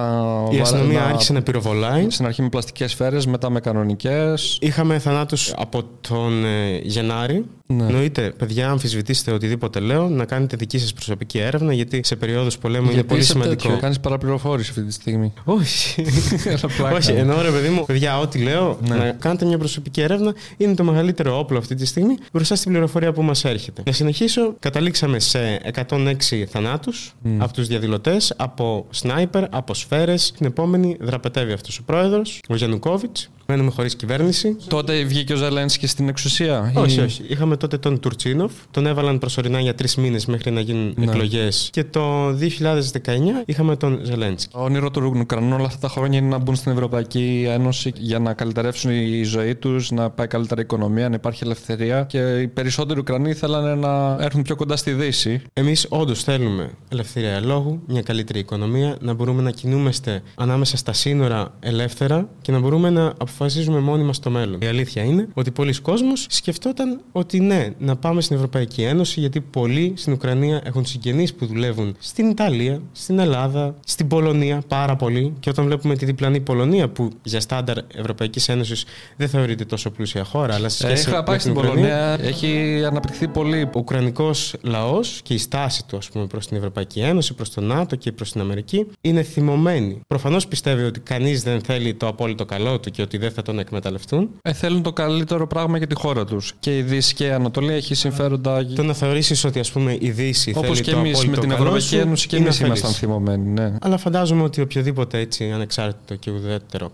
Η 0.50 0.56
βα- 0.56 0.62
αστυνομία 0.62 1.04
άρχισε 1.04 1.32
να 1.32 1.42
πυροβολάει. 1.42 2.10
Στην 2.10 2.26
αρχή 2.26 2.42
με 2.42 2.48
πλαστικές 2.48 2.90
σφαίρες, 2.90 3.26
μετά 3.26 3.50
με 3.50 3.60
κανονικές. 3.60 4.58
Είχαμε 4.60 4.98
θανάτους 4.98 5.52
από 5.56 5.82
τον 6.00 6.44
ε, 6.44 6.78
Γενάρη. 6.82 7.44
Ναι. 7.66 7.84
Εννοείται, 7.84 8.32
παιδιά, 8.38 8.70
αμφισβητήστε 8.70 9.32
οτιδήποτε 9.32 9.80
λέω, 9.80 10.08
να 10.08 10.24
κάνετε 10.24 10.56
δική 10.56 10.78
σας 10.78 10.92
προσωπική 10.92 11.38
έρευνα, 11.38 11.72
γιατί 11.72 12.00
σε 12.04 12.16
περίοδους 12.16 12.58
πολέμου 12.58 12.84
είναι 12.84 12.92
Γιατί 12.92 13.08
πολύ 13.08 13.20
είσαι 13.20 13.30
σημαντικό. 13.32 13.62
τέτοιο, 13.62 13.78
Κάνεις 13.80 14.00
παραπληροφόρηση 14.00 14.70
αυτή 14.70 14.82
τη 14.84 14.92
στιγμή. 14.92 15.32
Όχι. 15.44 16.04
Έλα, 16.78 16.88
πλάκα. 16.88 16.96
Όχι, 16.96 17.10
εννοώ 17.18 17.42
ρε 17.42 17.50
παιδί 17.50 17.68
μου, 17.68 17.84
παιδιά, 17.84 18.18
ό,τι 18.18 18.38
λέω, 18.38 18.78
Ναι. 18.88 18.94
να 18.96 19.10
κάνετε 19.10 19.44
μια 19.44 19.58
προσωπική 19.58 20.00
έρευνα 20.00 20.34
είναι 20.56 20.74
το 20.74 20.84
μεγαλύτερο 20.84 21.38
όπλο 21.38 21.58
αυτή 21.58 21.74
τη 21.74 21.86
στιγμή 21.86 22.14
μπροστά 22.32 22.54
στην 22.56 22.70
πληροφορία 22.72 23.12
που 23.12 23.22
μας 23.22 23.44
έρχεται. 23.44 23.82
Να 23.86 23.92
συνεχίσω. 23.92 24.54
Καταλήξαμε 24.58 25.18
σε 25.20 25.60
106 25.64 26.46
θανάτους 26.46 27.12
από 27.38 27.52
τους 27.52 27.66
διαδηλωτές, 27.66 28.32
από 28.36 28.86
σνάιπερ, 28.90 29.44
από 29.50 29.74
σφαίρες. 29.74 30.32
Την 30.36 30.46
επόμενη 30.46 30.96
δραπετεύει 31.00 31.52
αυτός 31.52 31.78
ο 31.78 31.82
πρόεδρος, 31.82 32.40
ο 32.48 32.54
Γιαννουκόβιτς. 32.56 33.30
Μένουμε 33.50 33.70
χωρίς 33.70 33.96
κυβέρνηση. 33.96 34.56
Τότε 34.68 35.02
βγήκε 35.02 35.32
ο 35.32 35.36
Ζελένσκι 35.36 35.86
στην 35.86 36.08
εξουσία. 36.08 36.72
Όχι, 36.76 37.00
ή- 37.00 37.02
όχι. 37.02 37.22
Είχαμε 37.28 37.56
τότε 37.56 37.78
τον 37.78 38.00
Τουρτσίνοφ. 38.00 38.52
Τον 38.70 38.86
έβαλαν 38.86 39.18
προσωρινά 39.18 39.60
για 39.60 39.74
τρεις 39.74 39.96
μήνες 39.96 40.26
μέχρι 40.26 40.50
να 40.50 40.60
γίνουν 40.60 40.94
Ναι. 40.96 41.04
εκλογές. 41.04 41.68
Και 41.72 41.84
το 41.84 42.32
2019 42.32 43.42
είχαμε 43.46 43.76
τον 43.76 44.00
Ζελένσκι. 44.02 44.52
Το 44.52 44.58
όνειρο 44.62 44.90
των 44.90 45.04
Ουκρανών 45.20 45.52
όλα 45.52 45.66
αυτά 45.66 45.78
τα 45.78 45.88
χρόνια 45.88 46.18
είναι 46.18 46.28
να 46.28 46.38
μπουν 46.38 46.54
στην 46.54 46.67
Ευρωπαϊκή 46.68 47.46
Ένωση 47.48 47.92
για 47.96 48.18
να 48.18 48.32
καλυτερεύσουν 48.32 48.90
η 48.90 49.22
ζωή 49.22 49.54
τους, 49.54 49.90
να 49.90 50.10
πάει 50.10 50.26
καλύτερα 50.26 50.60
η 50.60 50.64
οικονομία, 50.64 51.08
να 51.08 51.14
υπάρχει 51.14 51.44
ελευθερία. 51.44 52.02
Και 52.02 52.18
οι 52.18 52.48
περισσότεροι 52.48 53.00
Ουκρανοί 53.00 53.32
θέλανε 53.32 53.74
να 53.74 54.16
έρθουν 54.20 54.42
πιο 54.42 54.56
κοντά 54.56 54.76
στη 54.76 54.92
Δύση. 54.92 55.42
Εμείς 55.52 55.86
όντως 55.88 56.22
θέλουμε 56.24 56.70
ελευθερία 56.88 57.40
λόγου, 57.40 57.82
μια 57.86 58.02
καλύτερη 58.02 58.38
οικονομία, 58.38 58.96
να 59.00 59.14
μπορούμε 59.14 59.42
να 59.42 59.50
κινούμαστε 59.50 60.22
ανάμεσα 60.34 60.76
στα 60.76 60.92
σύνορα 60.92 61.54
ελεύθερα 61.60 62.28
και 62.42 62.52
να 62.52 62.58
μπορούμε 62.58 62.90
να 62.90 63.06
αποφασίζουμε 63.06 63.78
μόνοι 63.78 64.02
μας 64.02 64.18
το 64.18 64.30
μέλλον. 64.30 64.60
Η 64.60 64.66
αλήθεια 64.66 65.02
είναι 65.02 65.28
ότι 65.34 65.50
πολλοί 65.50 65.80
κόσμος 65.80 66.26
σκεφτόταν 66.28 67.00
ότι 67.12 67.40
ναι, 67.40 67.68
να 67.78 67.96
πάμε 67.96 68.20
στην 68.20 68.36
Ευρωπαϊκή 68.36 68.82
Ένωση, 68.82 69.20
γιατί 69.20 69.40
πολλοί 69.40 69.92
στην 69.96 70.12
Ουκρανία 70.12 70.60
έχουν 70.64 70.84
συγγενείς 70.84 71.34
που 71.34 71.46
δουλεύουν 71.46 71.96
στην 71.98 72.30
Ιταλία, 72.30 72.80
στην 72.92 73.18
Ελλάδα, 73.18 73.74
στην 73.86 74.08
Πολωνία, 74.08 74.62
πάρα 74.68 74.96
πολύ. 74.96 75.32
Και 75.40 75.50
όταν 75.50 75.64
βλέπουμε 75.64 75.96
τη 75.96 76.04
διπλανή 76.04 76.40
Πολωνία, 76.40 76.57
που 76.94 77.10
για 77.22 77.40
στάνταρ 77.40 77.76
Ευρωπαϊκής 77.94 78.48
Ένωσης 78.48 78.84
δεν 79.16 79.28
θεωρείται 79.28 79.64
τόσο 79.64 79.90
πλούσια 79.90 80.24
χώρα, 80.24 80.54
αλλά 80.54 80.68
σε 80.68 80.86
Ε, 80.86 80.88
σχέση 80.88 81.08
είχα 81.08 81.16
με 81.18 81.22
πάει 81.24 81.36
την 81.36 81.50
στην 81.50 81.56
Ουκρανία, 81.64 81.82
Πολωνία, 82.16 82.18
έχει 82.28 82.82
αναπτυχθεί 82.86 83.28
πολύ. 83.28 83.62
ο 83.62 83.68
Ουκρανικός 83.78 84.54
λαός 84.62 85.20
και 85.22 85.34
η 85.34 85.38
στάση 85.38 85.84
του, 85.86 85.96
ας 85.96 86.08
πούμε, 86.08 86.26
προς 86.26 86.46
την 86.46 86.56
Ευρωπαϊκή 86.56 87.00
Ένωση, 87.00 87.34
προς 87.34 87.50
το 87.50 87.60
ΝΑΤΟ 87.60 87.96
και 87.96 88.12
προς 88.12 88.32
την 88.32 88.40
Αμερική 88.40 88.86
είναι 89.00 89.22
θυμωμένη. 89.22 90.00
Προφανώς 90.06 90.46
πιστεύει 90.48 90.82
ότι 90.82 91.00
κανείς 91.00 91.42
δεν 91.42 91.60
θέλει 91.60 91.94
το 91.94 92.06
απόλυτο 92.06 92.44
καλό 92.44 92.80
του 92.80 92.90
και 92.90 93.02
ότι 93.02 93.18
δεν 93.18 93.30
θα 93.30 93.42
τον 93.42 93.58
εκμεταλλευτούν. 93.58 94.30
Ε, 94.42 94.52
θέλουν 94.52 94.82
το 94.82 94.92
καλύτερο 94.92 95.46
πράγμα 95.46 95.78
για 95.78 95.86
τη 95.86 95.94
χώρα 95.94 96.24
τους. 96.24 96.52
Και 96.60 96.76
η 96.78 96.82
Δύση 96.82 97.14
και 97.14 97.24
η 97.24 97.30
Ανατολή 97.30 97.72
έχει 97.72 97.94
συμφέροντα. 97.94 98.66
Το 98.66 98.82
να 98.82 98.92
θεωρήσεις 98.92 99.44
ότι, 99.44 99.58
ας 99.58 99.70
πούμε, 99.72 99.96
η 100.00 100.10
Δύση 100.10 100.52
Όπως 100.56 100.66
θέλει 100.68 100.80
και 100.80 100.90
το 100.90 100.98
εμείς 100.98 101.12
απόλυτο 101.18 101.30
με 101.34 101.40
την 101.40 101.48
καλό 101.48 101.60
Ευρωπαϊκή 101.62 101.86
σου, 101.86 101.98
Ένωση 101.98 102.26
και 102.26 102.36
είναι 102.36 102.44
εμείς 102.44 102.60
αφελής. 102.60 102.80
ήμασταν 102.80 103.00
θυμωμένοι. 103.00 103.48
Ναι. 103.50 103.72
Αλλά 103.80 103.96
φαντάζομαι 103.96 104.42
ότι 104.42 104.60
οποιοδήποτε 104.60 105.18
έτσι 105.18 105.50
ανεξάρτητο 105.50 106.14
και 106.14 106.30
ουδέτερο 106.48 106.90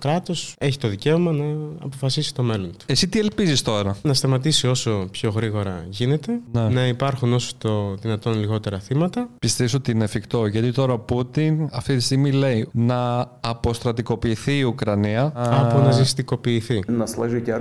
έχει 0.58 0.78
το 0.78 0.88
δικαίωμα 0.88 1.32
να 1.32 1.44
αποφασίσει 1.84 2.34
το 2.34 2.42
μέλλον 2.42 2.70
του. 2.70 2.84
Εσύ 2.86 3.08
τι 3.08 3.18
ελπίζεις 3.18 3.62
τώρα, 3.62 3.96
Να 4.02 4.14
σταματήσει 4.14 4.66
όσο 4.66 5.08
πιο 5.10 5.30
γρήγορα 5.30 5.86
γίνεται, 5.88 6.40
ναι. 6.52 6.68
να 6.68 6.86
υπάρχουν 6.86 7.32
όσο 7.32 7.52
το 7.58 7.94
δυνατόν 7.94 8.38
λιγότερα 8.38 8.78
θύματα. 8.78 9.28
Πιστεύω 9.38 9.76
ότι 9.76 9.90
είναι 9.90 10.04
εφικτό, 10.04 10.46
γιατί 10.46 10.72
τώρα 10.72 10.92
ο 10.92 10.98
Πούτιν 10.98 11.68
αυτή 11.72 11.96
τη 11.96 12.02
στιγμή 12.02 12.32
λέει 12.32 12.68
να 12.72 13.30
αποστρατικοποιηθεί 13.40 14.58
η 14.58 14.62
Ουκρανία. 14.62 15.32
Αποναζιστικοποιηθεί. 15.34 16.82
Να 16.86 17.06
σλαζεί 17.06 17.40
και 17.40 17.52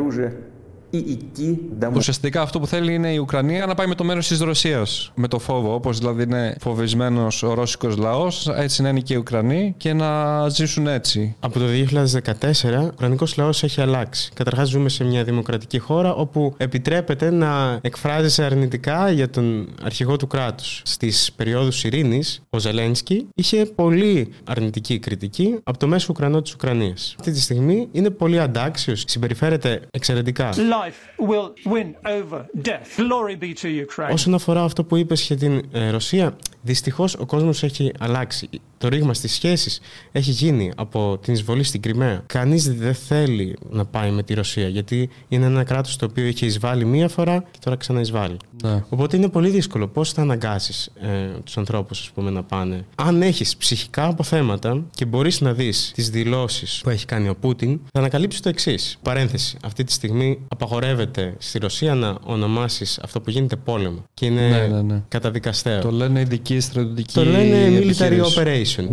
Εκεί, 0.95 1.59
Ουσιαστικά 1.95 2.41
αυτό 2.41 2.59
που 2.59 2.67
θέλει 2.67 2.93
είναι 2.93 3.13
η 3.13 3.17
Ουκρανία 3.17 3.65
να 3.65 3.75
πάει 3.75 3.87
με 3.87 3.95
το 3.95 4.03
μέρος 4.03 4.27
της 4.27 4.39
Ρωσίας. 4.39 5.11
Με 5.15 5.27
το 5.27 5.39
φόβο. 5.39 5.73
Όπως 5.73 5.97
δηλαδή 5.97 6.23
είναι 6.23 6.55
φοβισμένος 6.59 7.43
ο 7.43 7.53
ρώσικος 7.53 7.97
λαός, 7.97 8.47
έτσι 8.47 8.81
να 8.81 8.89
είναι 8.89 8.99
και 8.99 9.13
οι 9.13 9.17
Ουκρανοί 9.17 9.73
και 9.77 9.93
να 9.93 10.49
ζήσουν 10.49 10.87
έτσι. 10.87 11.35
Από 11.39 11.59
το 11.59 11.65
2014, 11.65 12.81
ο 12.81 12.85
Ουκρανικός 12.85 13.37
λαός 13.37 13.63
έχει 13.63 13.81
αλλάξει. 13.81 14.31
Καταρχάς, 14.33 14.69
ζούμε 14.69 14.89
σε 14.89 15.03
μια 15.03 15.23
δημοκρατική 15.23 15.79
χώρα 15.79 16.13
όπου 16.13 16.53
επιτρέπεται 16.57 17.31
να 17.31 17.79
εκφράζεσαι 17.81 18.43
αρνητικά 18.43 19.11
για 19.11 19.29
τον 19.29 19.67
αρχηγό 19.83 20.15
του 20.17 20.27
κράτους. 20.27 20.81
Στις 20.85 21.31
περιόδους 21.35 21.83
ειρήνης, 21.83 22.41
ο 22.49 22.59
Ζελένσκι 22.59 23.27
είχε 23.35 23.65
πολύ 23.65 24.33
αρνητική 24.43 24.99
κριτική 24.99 25.59
από 25.63 25.77
το 25.77 25.87
μέσο 25.87 26.07
Ουκρανό 26.09 26.41
της 26.41 26.53
Ουκρανίας. 26.53 27.15
Αυτή 27.19 27.31
τη 27.31 27.41
στιγμή 27.41 27.87
είναι 27.91 28.09
πολύ 28.09 28.39
αντάξιος, 28.39 29.03
συμπεριφέρεται 29.07 29.81
εξαιρετικά 29.91 30.51
Life 30.83 31.27
will 31.29 31.53
win 31.73 31.95
over 32.17 32.45
death. 32.61 32.97
Glory 32.97 33.35
be 33.35 33.53
to 33.61 33.67
Ukraine. 33.67 34.11
Όσον 34.11 34.33
αφορά 34.33 34.63
αυτό 34.63 34.83
που 34.83 34.95
είπες 34.95 35.21
για 35.21 35.37
την 35.37 35.61
ε, 35.71 35.89
Ρωσία, 35.89 36.35
δυστυχώς 36.61 37.15
ο 37.15 37.25
κόσμος 37.25 37.63
έχει 37.63 37.91
αλλάξει. 37.99 38.49
Το 38.77 38.89
ρήγμα 38.89 39.13
στις 39.13 39.33
σχέσεις 39.33 39.81
έχει 40.11 40.31
γίνει 40.31 40.71
από 40.75 41.17
την 41.21 41.33
εισβολή 41.33 41.63
στην 41.63 41.81
Κρυμαία. 41.81 42.23
Κανείς 42.25 42.75
δεν 42.75 42.93
θέλει 42.93 43.57
να 43.69 43.85
πάει 43.85 44.11
με 44.11 44.23
τη 44.23 44.33
Ρωσία 44.33 44.67
γιατί 44.67 45.09
είναι 45.27 45.45
ένα 45.45 45.63
κράτος 45.63 45.95
το 45.95 46.05
οποίο 46.05 46.25
είχε 46.25 46.45
εισβάλει 46.45 46.85
μία 46.85 47.07
φορά 47.07 47.43
και 47.51 47.59
τώρα 47.63 47.77
ξαναεισβάλλει. 47.77 48.37
Ναι. 48.63 48.83
Οπότε 48.89 49.17
είναι 49.17 49.29
πολύ 49.29 49.49
δύσκολο 49.49 49.87
πώς 49.87 50.11
θα 50.11 50.21
αναγκάσεις 50.21 50.91
ε, 51.01 51.39
τους 51.43 51.57
ανθρώπους 51.57 51.99
ας 51.99 52.11
πούμε, 52.11 52.29
να 52.29 52.43
πάνε; 52.43 52.85
Αν 52.95 53.21
έχεις 53.21 53.57
ψυχικά 53.57 54.05
αποθέματα 54.05 54.83
και 54.95 55.05
μπορείς 55.05 55.41
να 55.41 55.53
δεις 55.53 55.91
τις 55.95 56.09
δηλώσεις 56.09 56.81
που 56.83 56.89
έχει 56.89 57.05
κάνει 57.05 57.29
ο 57.29 57.35
Πούτιν, 57.35 57.79
θα 57.91 57.99
ανακαλύψεις 57.99 58.41
το 58.41 58.49
εξής. 58.49 58.97
Παρένθεση. 59.01 59.57
Αυτή 59.63 59.83
τη 59.83 59.91
στιγμή 59.91 60.39
απαγορεύεται 60.47 60.72
απαγορεύεται 60.77 61.35
στη 61.37 61.59
Ρωσία 61.59 61.93
να 61.93 62.17
ονομάσεις 62.23 62.99
αυτό 63.03 63.21
που 63.21 63.29
γίνεται 63.29 63.55
πόλεμο. 63.55 64.03
Και 64.13 64.25
είναι 64.25 64.47
ναι, 64.47 64.67
ναι, 64.67 64.81
ναι. 64.81 65.03
καταδικαστέο. 65.07 65.81
Το 65.81 65.91
λένε 65.91 66.19
ειδική 66.19 66.59
στρατιωτική. 66.59 67.13
Το 67.13 67.25
λένε 67.25 67.79
military 67.79 68.21
operation. 68.21 68.87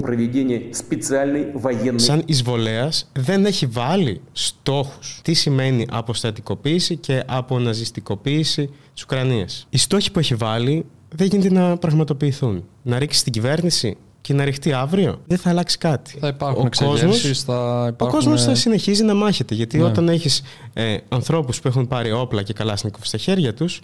Σαν 1.95 2.23
εισβολέας 2.27 3.11
δεν 3.13 3.45
έχει 3.45 3.67
βάλει 3.67 4.21
στόχους. 4.33 5.21
Τι 5.25 5.35
σημαίνει 5.35 5.87
αποστατικοποίηση 5.91 6.97
και 6.97 7.23
αποναζιστικοποίηση 7.27 8.71
της 8.95 9.03
Ουκρανίας. 9.03 9.67
Οι 9.71 9.79
στόχοι 9.79 10.13
που 10.13 10.19
έχει 10.19 10.35
βάλει 10.35 10.85
δεν 11.09 11.27
γίνεται 11.27 11.55
να 11.55 11.77
πραγματοποιηθούν. 11.77 12.65
Να 12.83 12.99
ρίξει 12.99 13.25
την 13.25 13.33
κυβέρνηση 13.33 13.97
και 14.31 14.37
να 14.37 14.45
ρηχτεί 14.45 14.73
αύριο, 14.73 15.21
δεν 15.27 15.39
θα 15.39 15.51
αλλάξει 15.51 15.79
κάτι. 15.79 16.19
Θα 16.21 16.29
υπάρχουν 16.29 16.63
Ο 16.63 16.67
εξεγέρσεις, 16.67 17.09
κόσμος- 17.23 17.43
θα 17.45 17.83
Ο 17.83 17.87
υπάρχουν... 17.87 18.19
κόσμος 18.19 18.45
θα 18.45 18.55
συνεχίζει 18.55 19.03
να 19.03 19.15
μάχεται. 19.15 19.55
Γιατί 19.55 19.77
Ναι. 19.79 19.85
όταν 19.85 20.09
έχεις 20.09 20.43
ε, 20.73 20.97
ανθρώπους 21.09 21.61
που 21.61 21.69
έχουν 21.69 21.89
πάρει 21.89 22.13
όπλα 22.13 22.43
και 22.43 22.53
καλάσνικοφ 22.53 23.07
στα 23.07 23.19
χέρια 23.19 23.55
τους 23.55 23.81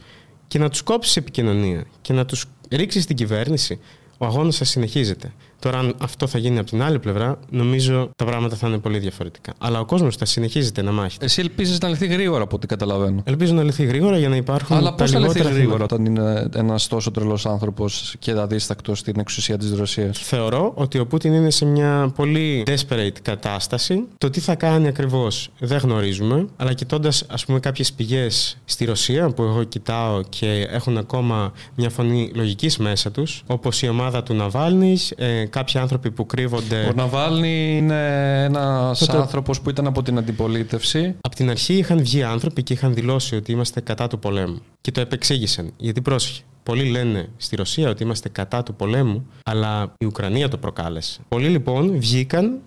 και 0.48 0.58
να 0.58 0.68
τους 0.68 0.82
κόψεις 0.82 1.16
επικοινωνία 1.16 1.84
και 2.02 2.12
να 2.12 2.24
τους 2.24 2.44
ρίξεις 2.70 3.02
στην 3.02 3.16
κυβέρνηση, 3.16 3.78
ο 4.18 4.26
αγώνας 4.26 4.56
θα 4.56 4.64
συνεχίζεται. 4.64 5.32
Τώρα, 5.58 5.78
αν 5.78 5.94
αυτό 5.98 6.26
θα 6.26 6.38
γίνει 6.38 6.58
από 6.58 6.70
την 6.70 6.82
άλλη 6.82 6.98
πλευρά, 6.98 7.38
νομίζω 7.50 8.10
τα 8.16 8.25
πράγματα 8.25 8.56
θα 8.56 8.68
είναι 8.68 8.78
πολύ 8.78 8.98
διαφορετικά. 8.98 9.52
Αλλά 9.58 9.80
ο 9.80 9.84
κόσμος 9.84 10.16
θα 10.16 10.25
συνεχίζεται 10.25 10.82
να 10.82 10.92
μάχεται. 10.92 11.25
Εσύ 11.25 11.40
ελπίζεις 11.40 11.78
να 11.78 11.88
λυθεί 11.88 12.06
γρήγορα 12.06 12.42
από 12.42 12.56
ό,τι 12.56 12.66
καταλαβαίνω; 12.66 13.22
Ελπίζω 13.25 13.54
να 13.54 13.62
λυθεί 13.62 13.84
γρήγορα 13.84 14.18
για 14.18 14.28
να 14.28 14.36
υπάρχουν. 14.36 14.76
Αλλά 14.76 14.94
τα 14.94 15.04
πώ 15.04 15.06
θα 15.06 15.18
λυθεί 15.18 15.38
λιγότερα 15.38 15.54
γρήγορα 15.54 15.86
θύματα. 15.86 15.94
όταν 15.94 16.06
είναι 16.06 16.48
ένας 16.54 16.86
τόσο 16.86 17.10
τρελός 17.10 17.46
άνθρωπος 17.46 18.14
και 18.18 18.30
αδίστακτος 18.30 18.98
στην 18.98 19.14
εξουσία 19.18 19.58
της 19.58 19.72
Ρωσίας; 19.72 20.18
Θεωρώ 20.18 20.72
ότι 20.75 20.98
ο 20.98 21.06
Πούτιν 21.06 21.32
είναι 21.32 21.50
σε 21.50 21.64
μια 21.64 22.12
πολύ 22.14 22.62
desperate 22.66 23.16
κατάσταση. 23.22 24.04
Το 24.18 24.30
τι 24.30 24.40
θα 24.40 24.54
κάνει 24.54 24.88
ακριβώς 24.88 25.48
δεν 25.58 25.78
γνωρίζουμε. 25.78 26.46
Αλλά 26.56 26.72
κοιτώντας, 26.72 27.25
ας 27.28 27.44
πούμε, 27.44 27.60
κάποιες 27.60 27.92
πηγές 27.92 28.58
στη 28.64 28.84
Ρωσία 28.84 29.28
που 29.28 29.42
εγώ 29.42 29.62
κοιτάω 29.62 30.22
και 30.28 30.66
έχουν 30.70 30.98
ακόμα 30.98 31.52
μια 31.75 31.90
φωνή 31.90 32.30
λογικής 32.34 32.76
μέσα 32.76 33.10
τους, 33.10 33.42
όπως 33.46 33.82
η 33.82 33.88
ομάδα 33.88 34.22
του 34.22 34.34
Ναβάλνης, 34.34 35.10
ε, 35.10 35.44
κάποιοι 35.56 35.80
άνθρωποι 35.80 36.10
που 36.10 36.26
κρύβονται. 36.26 36.84
Ο 36.84 36.92
Ναβάλνη 36.94 37.76
είναι 37.76 38.42
ένας 38.44 39.02
Αυτό- 39.02 39.16
άνθρωπος 39.18 39.60
που 39.60 39.70
ήταν 39.70 39.86
από 39.86 40.02
την 40.02 40.18
αντιπολίτευση. 40.18 41.14
Από 41.20 41.34
την 41.36 41.50
αρχή 41.50 41.75
είχαν 41.75 41.98
βγει 41.98 42.22
άνθρωποι 42.22 42.62
και 42.62 42.72
είχαν 42.72 42.94
δηλώσει 42.94 43.36
ότι 43.36 43.52
είμαστε 43.52 43.80
κατά 43.80 44.06
του 44.06 44.18
πολέμου. 44.18 44.58
Και 44.80 44.90
το 44.92 45.00
επεξήγησαν. 45.00 45.72
Γιατί 45.76 46.00
πρόσεχε. 46.02 46.42
Πολλοί 46.62 46.84
λένε 46.90 47.28
στη 47.36 47.56
Ρωσία 47.56 47.88
ότι 47.90 48.02
είμαστε 48.02 48.28
κατά 48.28 48.62
του 48.62 48.75
πολέμου, 48.75 49.26
αλλά 49.44 49.92
η 49.98 50.04
Ουκρανία 50.04 50.48
το 50.48 50.56
προκάλεσε. 50.56 51.20
Πολλοί 51.28 51.48
λοιπόν 51.48 51.98
βγήκαν 51.98 52.58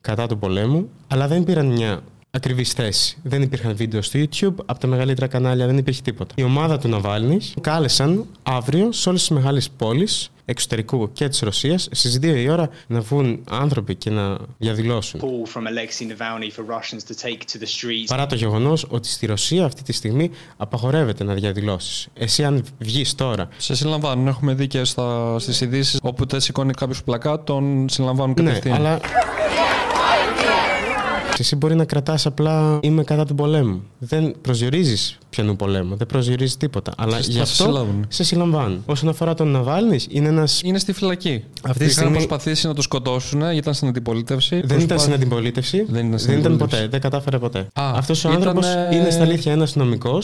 κατά 0.00 0.26
του 0.26 0.38
πολέμου, 0.38 0.88
αλλά 1.08 1.28
δεν 1.28 1.44
πήραν 1.44 1.66
μια 1.66 2.00
ακριβή 2.36 2.64
θέση. 2.64 3.16
Δεν 3.22 3.42
υπήρχαν 3.42 3.76
βίντεο 3.76 4.02
στο 4.02 4.18
YouTube, 4.18 4.54
από 4.66 4.78
τα 4.78 4.86
μεγαλύτερα 4.86 5.26
κανάλια 5.26 5.66
δεν 5.66 5.78
υπήρχε 5.78 6.00
τίποτα. 6.02 6.34
Η 6.36 6.42
ομάδα 6.42 6.78
του 6.78 6.88
Ναβάλνης 6.88 7.54
κάλεσαν 7.60 8.26
αύριο 8.42 8.92
σε 8.92 9.08
όλες 9.08 9.20
τις 9.20 9.30
μεγάλες 9.30 9.70
πόλεις 9.70 10.30
εξωτερικού 10.48 11.12
και 11.12 11.28
της 11.28 11.40
Ρωσίας 11.40 11.88
στις 11.90 12.18
2 12.22 12.24
η 12.24 12.48
ώρα 12.48 12.68
να 12.86 13.00
βγουν 13.00 13.40
άνθρωποι 13.50 13.94
και 13.94 14.10
να 14.10 14.36
διαδηλώσουν. 14.58 15.20
call 15.20 15.58
from 15.58 15.62
Alexei 15.62 16.06
Navalny 16.06 16.50
for 16.56 16.64
Russians 16.64 17.02
to 17.10 17.26
take 17.26 17.38
to 17.38 17.58
the 17.62 17.66
streets. 17.66 18.06
Παρά 18.06 18.26
το 18.26 18.34
γεγονός 18.34 18.86
ότι 18.88 19.08
στη 19.08 19.26
Ρωσία 19.26 19.64
αυτή 19.64 19.82
τη 19.82 19.92
στιγμή 19.92 20.30
απαγορεύεται 20.56 21.24
να 21.24 21.34
διαδηλώσεις. 21.34 22.08
Εσύ, 22.14 22.44
αν 22.44 22.64
βγεις 22.78 23.14
τώρα. 23.14 23.48
Σε 23.56 23.74
συλλαμβάνουν. 23.74 24.26
Έχουμε 24.26 24.54
δει 24.54 24.66
και 24.66 24.84
στις 25.36 25.60
ειδήσεις 25.60 25.98
όπου 26.02 26.26
τε 26.26 26.40
σηκώνει 26.40 26.72
κάποιος 26.72 27.02
πλακά, 27.02 27.42
τον 27.42 27.88
συλλαμβάνουν 27.88 28.34
Ναι, 28.38 28.44
κατευθείαν. 28.44 29.00
Αλλά. 31.36 31.44
Εσύ 31.46 31.56
μπορεί 31.56 31.74
να 31.74 31.84
κρατάς 31.84 32.26
απλά 32.26 32.78
είμαι 32.82 33.04
κατά 33.04 33.24
του 33.24 33.34
πολέμου. 33.34 33.82
Δεν 33.98 34.34
προσδιορίζεις 34.40 35.18
ποιανού 35.30 35.56
πολέμου, 35.56 35.96
δεν 35.96 36.06
προσδιορίζεις 36.06 36.56
τίποτα. 36.56 36.92
Αλλά 36.96 37.22
Σε- 37.22 37.30
γι' 37.30 37.38
θα 37.38 37.44
σε 37.44 37.52
αυτό 37.52 37.64
συλλάβουν. 37.64 38.04
σε 38.08 38.24
συλλαμβάνουν. 38.24 38.82
Όσον 38.86 39.08
αφορά 39.08 39.34
τον 39.34 39.48
Ναβάλνης, 39.48 40.06
είναι 40.10 40.28
ένα. 40.28 40.48
Είναι 40.62 40.78
στη 40.78 40.92
φυλακή. 40.92 41.44
Αυτή 41.62 41.78
τη 41.78 41.84
Είχαν 41.84 41.90
στιγμή- 41.94 42.12
προσπαθήσει 42.16 42.66
να 42.66 42.74
το 42.74 42.82
σκοτώσουν, 42.82 43.40
γιατί 43.40 43.56
ήταν 43.56 43.74
στην 43.74 43.88
αντιπολίτευση. 43.88 44.60
Δεν 44.64 44.80
ήταν 44.80 44.98
στην 44.98 45.12
αντιπολίτευση. 45.12 45.84
Δεν 45.88 46.06
ήταν 46.06 46.18
στην 46.18 46.30
δεν 46.30 46.40
ήταν 46.40 46.52
αντιπολίτευση. 46.52 46.76
ποτέ. 46.84 46.88
Δεν 46.90 47.00
κατάφερε 47.00 47.38
ποτέ. 47.38 47.58
Α, 47.58 47.92
Αυτός 47.96 48.24
ο 48.24 48.28
ήταν, 48.28 48.40
άνθρωπος 48.42 48.66
ε, 48.66 48.88
είναι 48.92 49.10
στα 49.10 49.22
αλήθεια 49.22 49.52
ένας 49.52 49.76
νομικό 49.76 50.18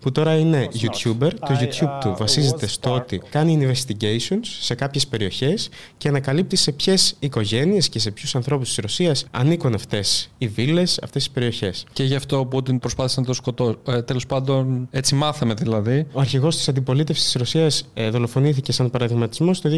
που 0.00 0.12
τώρα 0.12 0.34
είναι 0.34 0.68
YouTuber. 0.80 1.30
Το 1.40 1.58
YouTube 1.60 1.98
του 2.00 2.14
βασίζεται 2.18 2.66
στο 2.66 2.94
ότι 2.94 3.22
κάνει 3.30 3.58
investigations 3.62 4.44
σε 4.60 4.74
κάποιες 4.74 5.06
περιοχές 5.06 5.68
και 5.96 6.08
ανακαλύπτει 6.08 6.56
σε 6.56 6.72
ποιες 6.72 7.16
οικογένειες 7.18 7.88
και 7.88 7.98
σε 7.98 8.10
ποιους 8.10 8.34
ανθρώπους 8.34 8.68
της 8.68 8.76
Ρωσίας 8.76 9.26
ανήκουν 9.30 9.74
αυτές 9.74 10.30
οι 10.38 10.48
βίλες, 10.48 10.98
αυτές 11.02 11.26
οι 11.26 11.30
περιοχές. 11.30 11.86
Και 11.92 12.02
γι' 12.02 12.14
αυτό 12.14 12.38
ο 12.38 12.46
Πούτιν 12.46 12.78
προσπάθησε 12.78 13.20
να 13.20 13.26
το 13.26 13.32
σκοτώσει. 13.32 13.76
Ε, 13.86 14.02
Τέλος 14.02 14.26
πάντων, 14.26 14.88
έτσι 14.90 15.14
μάθαμε 15.14 15.54
δηλαδή. 15.54 16.06
Ο 16.12 16.20
αρχηγός 16.20 16.56
της 16.56 16.68
αντιπολίτευσης 16.68 17.24
της 17.24 17.34
Ρωσίας 17.34 17.88
ε, 17.94 18.10
δολοφονήθηκε 18.10 18.72
σαν 18.72 18.90
παραδειγματισμός 18.90 19.60
το 19.60 19.70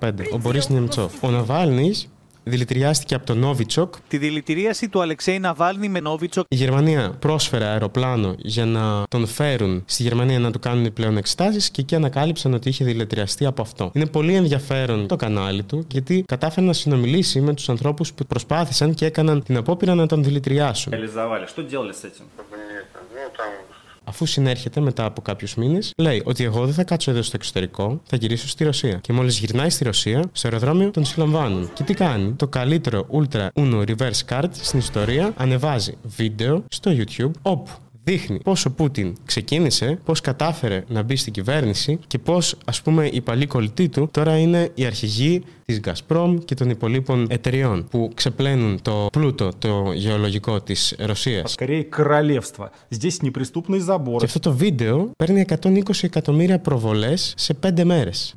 2015, 0.00 0.10
ο 0.32 0.38
Μπορί 0.38 0.60
Νεμτσόφ. 0.68 1.22
Ο 1.22 1.30
Ναβάλνης 1.30 2.08
δηλητηριάστηκε 2.43 3.15
από 3.15 3.25
τον 3.25 3.37
Νόβιτσοκ 3.37 3.93
Τη 4.07 4.17
δηλητηρίαση 4.17 4.89
του 4.89 5.01
Αλεξέη 5.01 5.39
Ναβάλνη 5.39 5.89
με 5.89 5.99
Νόβιτσοκ 5.99 6.45
Η 6.49 6.55
Γερμανία 6.55 7.15
πρόσφερε 7.19 7.65
αεροπλάνο 7.65 8.35
για 8.37 8.65
να 8.65 9.03
τον 9.09 9.27
φέρουν 9.27 9.83
στη 9.85 10.03
Γερμανία 10.03 10.39
να 10.39 10.51
του 10.51 10.59
κάνουν 10.59 10.93
πλέον 10.93 11.17
εξετάσει 11.17 11.71
και 11.71 11.81
εκεί 11.81 11.95
ανακάλυψαν 11.95 12.53
ότι 12.53 12.69
είχε 12.69 12.85
δηλητηριαστεί 12.85 13.45
από 13.45 13.61
αυτό. 13.61 13.91
Είναι 13.93 14.05
πολύ 14.05 14.33
ενδιαφέρον 14.33 15.07
το 15.07 15.15
κανάλι 15.15 15.63
του 15.63 15.85
γιατί 15.91 16.23
κατάφερε 16.27 16.65
να 16.65 16.73
συνομιλήσει 16.73 17.41
με 17.41 17.53
του 17.53 17.63
ανθρώπου 17.67 18.05
που 18.15 18.25
προσπάθησαν 18.25 18.93
και 18.93 19.05
έκαναν 19.05 19.43
την 19.43 19.57
απόπειρα 19.57 19.95
να 19.95 20.05
τον 20.05 20.23
δηλητηριάσουν. 20.23 20.93
реализовали. 20.93 21.45
Что 21.53 21.63
делали 21.63 21.93
с 21.93 22.03
этим? 22.03 22.25
Αφού 24.04 24.26
συνέρχεται 24.26 24.80
μετά 24.80 25.04
από 25.04 25.22
κάποιους 25.22 25.54
μήνες, 25.54 25.92
λέει 25.96 26.22
ότι 26.24 26.44
εγώ 26.44 26.64
δεν 26.64 26.74
θα 26.74 26.84
κάτσω 26.84 27.10
εδώ 27.10 27.22
στο 27.22 27.32
εξωτερικό, 27.34 28.00
θα 28.04 28.16
γυρίσω 28.16 28.48
στη 28.48 28.64
Ρωσία. 28.64 28.94
Και 28.94 29.12
μόλις 29.12 29.38
γυρνάει 29.38 29.70
στη 29.70 29.84
Ρωσία, 29.84 30.24
στο 30.32 30.48
αεροδρόμιο 30.48 30.90
τον 30.90 31.04
συλλαμβάνουν. 31.04 31.70
Και 31.74 31.82
τι 31.82 31.94
κάνει, 31.94 32.32
το 32.32 32.48
καλύτερο 32.48 33.06
Ultra 33.12 33.48
Uno 33.54 33.84
Reverse 33.86 34.22
Card 34.28 34.48
στην 34.50 34.78
ιστορία 34.78 35.32
ανεβάζει 35.36 35.94
βίντεο 36.02 36.64
στο 36.68 36.90
YouTube 36.94 37.30
όπου 37.42 37.70
δείχνει 38.04 38.38
πώ 38.38 38.52
ο 38.66 38.70
Πούτιν 38.70 39.14
ξεκίνησε, 39.24 39.98
πώς 40.04 40.20
κατάφερε 40.20 40.84
να 40.88 41.02
μπει 41.02 41.16
στην 41.16 41.32
κυβέρνηση 41.32 41.98
και 42.06 42.18
πώς, 42.18 42.56
ας 42.64 42.82
πούμε, 42.82 43.06
οι 43.06 43.20
παλιοί 43.20 43.46
κολλητοί 43.46 43.88
του 43.88 44.08
τώρα 44.10 44.38
είναι 44.38 44.70
οι 44.74 44.84
αρχηγοί 44.84 45.42
της 45.64 45.80
Γκασπρόμ 45.80 46.38
και 46.38 46.54
των 46.54 46.70
υπολείπων 46.70 47.26
εταιριών 47.30 47.86
που 47.90 48.10
ξεπλένουν 48.14 48.82
το 48.82 49.06
πλούτο 49.12 49.50
το 49.58 49.92
γεωλογικό 49.94 50.60
της 50.60 50.94
Ρωσίας. 50.98 51.54
Και 51.54 51.86
αυτό 54.24 54.38
το 54.38 54.52
βίντεο 54.52 55.10
παίρνει 55.16 55.44
120 55.62 55.80
εκατομμύρια 56.02 56.58
προβολές 56.58 57.34
σε 57.36 57.54
5 57.54 57.84
μέρες. 57.84 58.34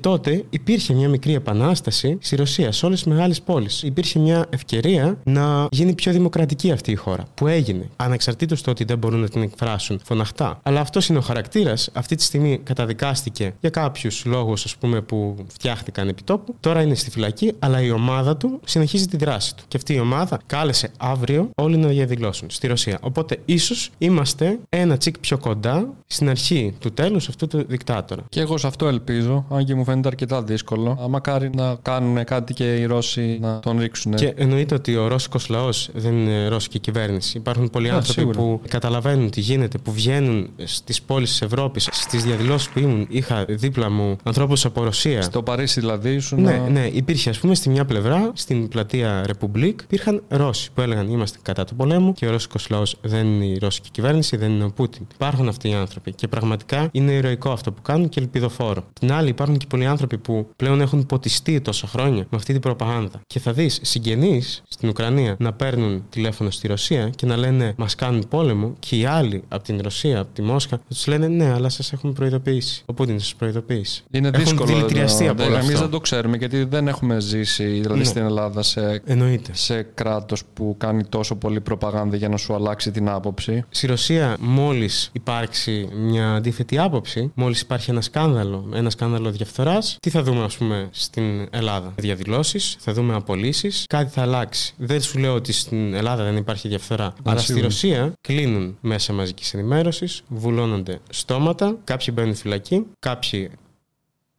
Τότε 0.00 0.44
υπήρχε 0.50 0.94
μια 0.94 1.08
μικρή 1.08 1.34
επανάσταση 1.34 2.18
στη 2.20 2.36
Ρωσία, 2.36 2.72
σε 2.72 2.86
όλες 2.86 3.02
τις 3.02 3.12
μεγάλες 3.12 3.42
πόλεις. 3.42 3.82
Υπήρχε 3.82 4.18
μια 4.18 4.46
ευκαιρία 4.50 5.18
να 5.24 5.66
γίνει 5.70 5.94
πιο 5.94 6.12
δημοκρατική 6.12 6.70
αυτή 6.70 6.90
η 6.90 6.94
χώρα. 6.94 7.24
Που 7.34 7.46
έγινε. 7.46 7.88
Ανεξαρτήτως 7.96 8.62
το 8.62 8.70
ότι 8.70 8.84
δεν 8.84 8.98
μπορούν 9.02 9.20
να 9.20 9.28
την 9.28 9.42
εκφράσουν 9.42 10.00
φωναχτά. 10.04 10.60
Αλλά 10.62 10.80
αυτός 10.80 11.08
είναι 11.08 11.18
ο 11.18 11.20
χαρακτήρας. 11.20 11.90
Αυτή 11.92 12.14
τη 12.16 12.22
στιγμή 12.22 12.60
καταδικάστηκε 12.62 13.54
για 13.60 13.70
κάποιους 13.70 14.24
λόγους, 14.24 14.64
ας 14.64 14.76
πούμε, 14.76 15.00
που 15.00 15.36
φτιάχτηκαν 15.52 16.08
επί 16.08 16.22
τόπου. 16.22 16.54
Τώρα 16.60 16.82
είναι 16.82 16.94
στη 16.94 17.10
φυλακή, 17.10 17.52
αλλά 17.58 17.80
η 17.82 17.90
ομάδα 17.90 18.36
του 18.36 18.60
συνεχίζει 18.64 19.06
τη 19.06 19.16
δράση 19.16 19.54
του. 19.56 19.62
Και 19.68 19.76
αυτή 19.76 19.94
η 19.94 19.98
ομάδα 20.00 20.40
κάλεσε 20.46 20.90
αύριο 20.98 21.50
όλοι 21.54 21.76
να 21.76 21.88
διαδηλώσουν 21.88 22.50
στη 22.50 22.66
Ρωσία. 22.66 22.98
Οπότε 23.00 23.38
ίσως 23.44 23.90
είμαστε 23.98 24.58
ένα 24.68 24.96
τσικ 24.96 25.18
πιο 25.18 25.38
κοντά 25.38 25.88
στην 26.06 26.28
αρχή 26.28 26.74
του 26.78 26.92
τέλους 26.92 27.28
αυτού 27.28 27.46
του 27.46 27.64
δικτάτορα. 27.68 28.22
Και 28.28 28.40
εγώ 28.40 28.58
σε 28.58 28.66
αυτό 28.66 28.86
ελπίζω, 28.88 29.44
αν 29.50 29.64
και 29.64 29.74
μου 29.74 29.84
φαίνεται 29.84 30.08
αρκετά 30.08 30.42
δύσκολο. 30.42 30.98
Α, 31.02 31.08
Μακάρι 31.08 31.50
να 31.54 31.74
κάνουν 31.82 32.24
κάτι 32.24 32.54
και 32.54 32.76
οι 32.76 32.84
Ρώσοι 32.84 33.38
να 33.40 33.60
τον 33.60 33.78
ρίξουν. 33.78 34.14
Και 34.14 34.32
εννοείται 34.36 34.74
ότι 34.74 34.96
ο 34.96 35.06
ρώσικος 35.08 35.48
λαός 35.48 35.90
δεν 35.94 36.12
είναι 36.12 36.48
ρώσικη 36.48 36.78
κυβέρνηση. 36.78 37.36
Υπάρχουν 37.38 37.70
πολλοί 37.70 37.90
Α, 37.90 37.94
άνθρωποι 37.94 38.20
σίγουρα. 38.20 38.38
που 38.38 38.60
καταλαβαίνουν 38.68 38.91
τι 39.30 39.40
γίνεται, 39.40 39.78
που 39.78 39.92
βγαίνουν 39.92 40.50
στις 40.64 41.02
πόλεις 41.02 41.30
της 41.30 41.42
Ευρώπης. 41.42 41.88
Στις 41.92 42.24
διαδηλώσεις 42.24 42.68
που 42.68 42.78
ήμουν, 42.78 43.06
είχα 43.08 43.44
δίπλα 43.48 43.90
μου 43.90 44.16
ανθρώπους 44.22 44.64
από 44.64 44.84
Ρωσία. 44.84 45.22
Στο 45.22 45.42
Παρίσι 45.42 45.80
δηλαδή 45.80 46.10
ήσουν. 46.10 46.42
Ναι, 46.42 46.52
να- 46.52 46.68
ναι, 46.68 46.86
υπήρχε 46.92 47.30
ας 47.30 47.38
πούμε 47.38 47.54
στη 47.54 47.68
μια 47.68 47.84
πλευρά, 47.84 48.30
στην 48.34 48.68
πλατεία 48.68 49.22
Ρεπουμπλίκ, 49.26 49.80
υπήρχαν 49.82 50.22
Ρώσοι 50.28 50.70
που 50.74 50.80
έλεγαν 50.80 51.10
Είμαστε 51.10 51.38
κατά 51.42 51.64
του 51.64 51.76
πολέμου 51.76 52.12
και 52.12 52.26
ο 52.26 52.30
ρώσικος 52.30 52.68
λαός 52.70 52.96
δεν 53.02 53.26
είναι 53.26 53.44
η 53.44 53.58
ρώσικη 53.58 53.90
κυβέρνηση, 53.90 54.36
δεν 54.36 54.50
είναι 54.50 54.64
ο 54.64 54.70
Πούτιν. 54.70 55.06
Υπάρχουν 55.14 55.48
αυτοί 55.48 55.68
οι 55.68 55.74
άνθρωποι 55.74 56.12
και 56.12 56.28
πραγματικά 56.28 56.88
είναι 56.92 57.12
ηρωικό 57.12 57.50
αυτό 57.50 57.72
που 57.72 57.82
κάνουν 57.82 58.08
και 58.08 58.20
ελπιδοφόρο. 58.20 58.84
Την 59.00 59.12
άλλη, 59.12 59.28
υπάρχουν 59.28 59.56
και 59.56 59.66
πολλοί 59.68 59.82
πολλοί 59.82 59.86
άνθρωποι 59.86 60.18
που 60.18 60.48
πλέον 60.56 60.80
έχουν 60.80 61.06
ποτιστεί 61.06 61.60
τόσα 61.60 61.86
χρόνια 61.86 62.20
με 62.30 62.36
αυτή 62.36 62.52
την 62.52 62.60
προπαγάνδα. 62.60 63.20
Και 63.26 63.38
θα 63.38 63.52
δεις 63.52 63.78
συγγενείς 63.82 64.62
στην 64.68 64.88
Ουκρανία 64.88 65.36
να 65.38 65.52
παίρνουν 65.52 66.04
τηλέφωνο 66.08 66.50
στη 66.50 66.66
Ρωσία 66.68 67.08
και 67.08 67.26
να 67.26 67.36
λένε 67.36 67.74
Μας 67.76 67.94
κάνουν 67.94 68.24
πόλεμο, 68.28 68.74
και 68.88 68.96
οι 68.96 69.04
άλλοι 69.04 69.42
από 69.48 69.62
την 69.64 69.80
Ρωσία, 69.82 70.20
από 70.20 70.32
τη 70.34 70.42
Μόσχα, 70.42 70.76
θα 70.76 70.82
τους 70.88 71.06
λένε 71.06 71.28
Ναι, 71.28 71.52
αλλά 71.52 71.68
σας 71.68 71.92
έχουμε 71.92 72.12
προειδοποιήσει. 72.12 72.82
Ο 72.86 72.92
Πούτιν 72.94 73.20
σας 73.20 73.34
προειδοποιήσει. 73.34 74.02
Είναι 74.10 74.28
Έχουν 74.34 74.44
δύσκολο. 74.44 74.66
δηλητηριαστεί 74.74 75.28
από 75.28 75.42
όλο 75.44 75.54
Εμείς 75.54 75.68
αυτό. 75.68 75.80
δεν 75.80 75.90
το 75.90 76.00
ξέρουμε 76.00 76.36
γιατί 76.36 76.64
δεν 76.64 76.88
έχουμε 76.88 77.20
ζήσει 77.20 77.64
δηλαδή, 77.64 77.98
Ναι. 77.98 78.04
στην 78.04 78.22
Ελλάδα 78.22 78.62
σε, 78.62 79.02
Εννοείται. 79.04 79.50
σε 79.54 79.82
κράτος 79.82 80.42
που 80.54 80.74
κάνει 80.78 81.04
τόσο 81.04 81.34
πολύ 81.36 81.60
προπαγάνδα 81.60 82.16
για 82.16 82.28
να 82.28 82.36
σου 82.36 82.54
αλλάξει 82.54 82.90
την 82.90 83.08
άποψη. 83.08 83.64
Στη 83.68 83.86
Ρωσία, 83.86 84.36
μόλις 84.40 85.10
υπάρξει 85.12 85.88
μια 85.92 86.34
αντίθετη 86.34 86.78
άποψη, 86.78 87.30
μόλις 87.34 87.60
υπάρχει 87.60 87.90
ένα 87.90 88.00
σκάνδαλο, 88.00 88.68
ένα 88.74 88.90
σκάνδαλο 88.90 89.30
διαφθοράς, 89.30 89.96
τι 90.00 90.10
θα 90.10 90.22
δούμε, 90.22 90.44
ας 90.44 90.56
πούμε, 90.56 90.88
στην 90.90 91.48
Ελλάδα; 91.50 91.92
Διαδηλώσεις, 91.96 92.76
θα 92.78 92.92
δούμε 92.92 93.14
απολύσεις, 93.14 93.84
κάτι 93.88 94.10
θα 94.12 94.22
αλλάξει. 94.22 94.74
Δεν 94.76 95.02
σου 95.02 95.18
λέω 95.18 95.34
ότι 95.34 95.52
στην 95.52 95.94
Ελλάδα 95.94 96.24
δεν 96.24 96.36
υπάρχει 96.36 96.68
διαφθορά, 96.68 97.12
αλλά 97.24 97.36
στη 97.36 97.46
σίγουρα. 97.46 97.64
Ρωσία 97.64 98.12
κλείνουν 98.20 98.71
μέσα 98.80 99.12
μαζικής 99.12 99.54
ενημέρωσης, 99.54 100.22
βουλώνονται 100.28 101.00
στόματα, 101.10 101.76
κάποιοι 101.84 102.14
μπαίνουν 102.16 102.34
φυλακή, 102.34 102.86
κάποιοι. 102.98 103.50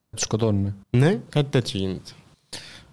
Τους 0.10 0.22
σκοτώνουν. 0.22 0.76
Ναι, 0.90 1.20
κάτι 1.30 1.50
τέτοιο 1.50 1.80
γίνεται. 1.80 2.12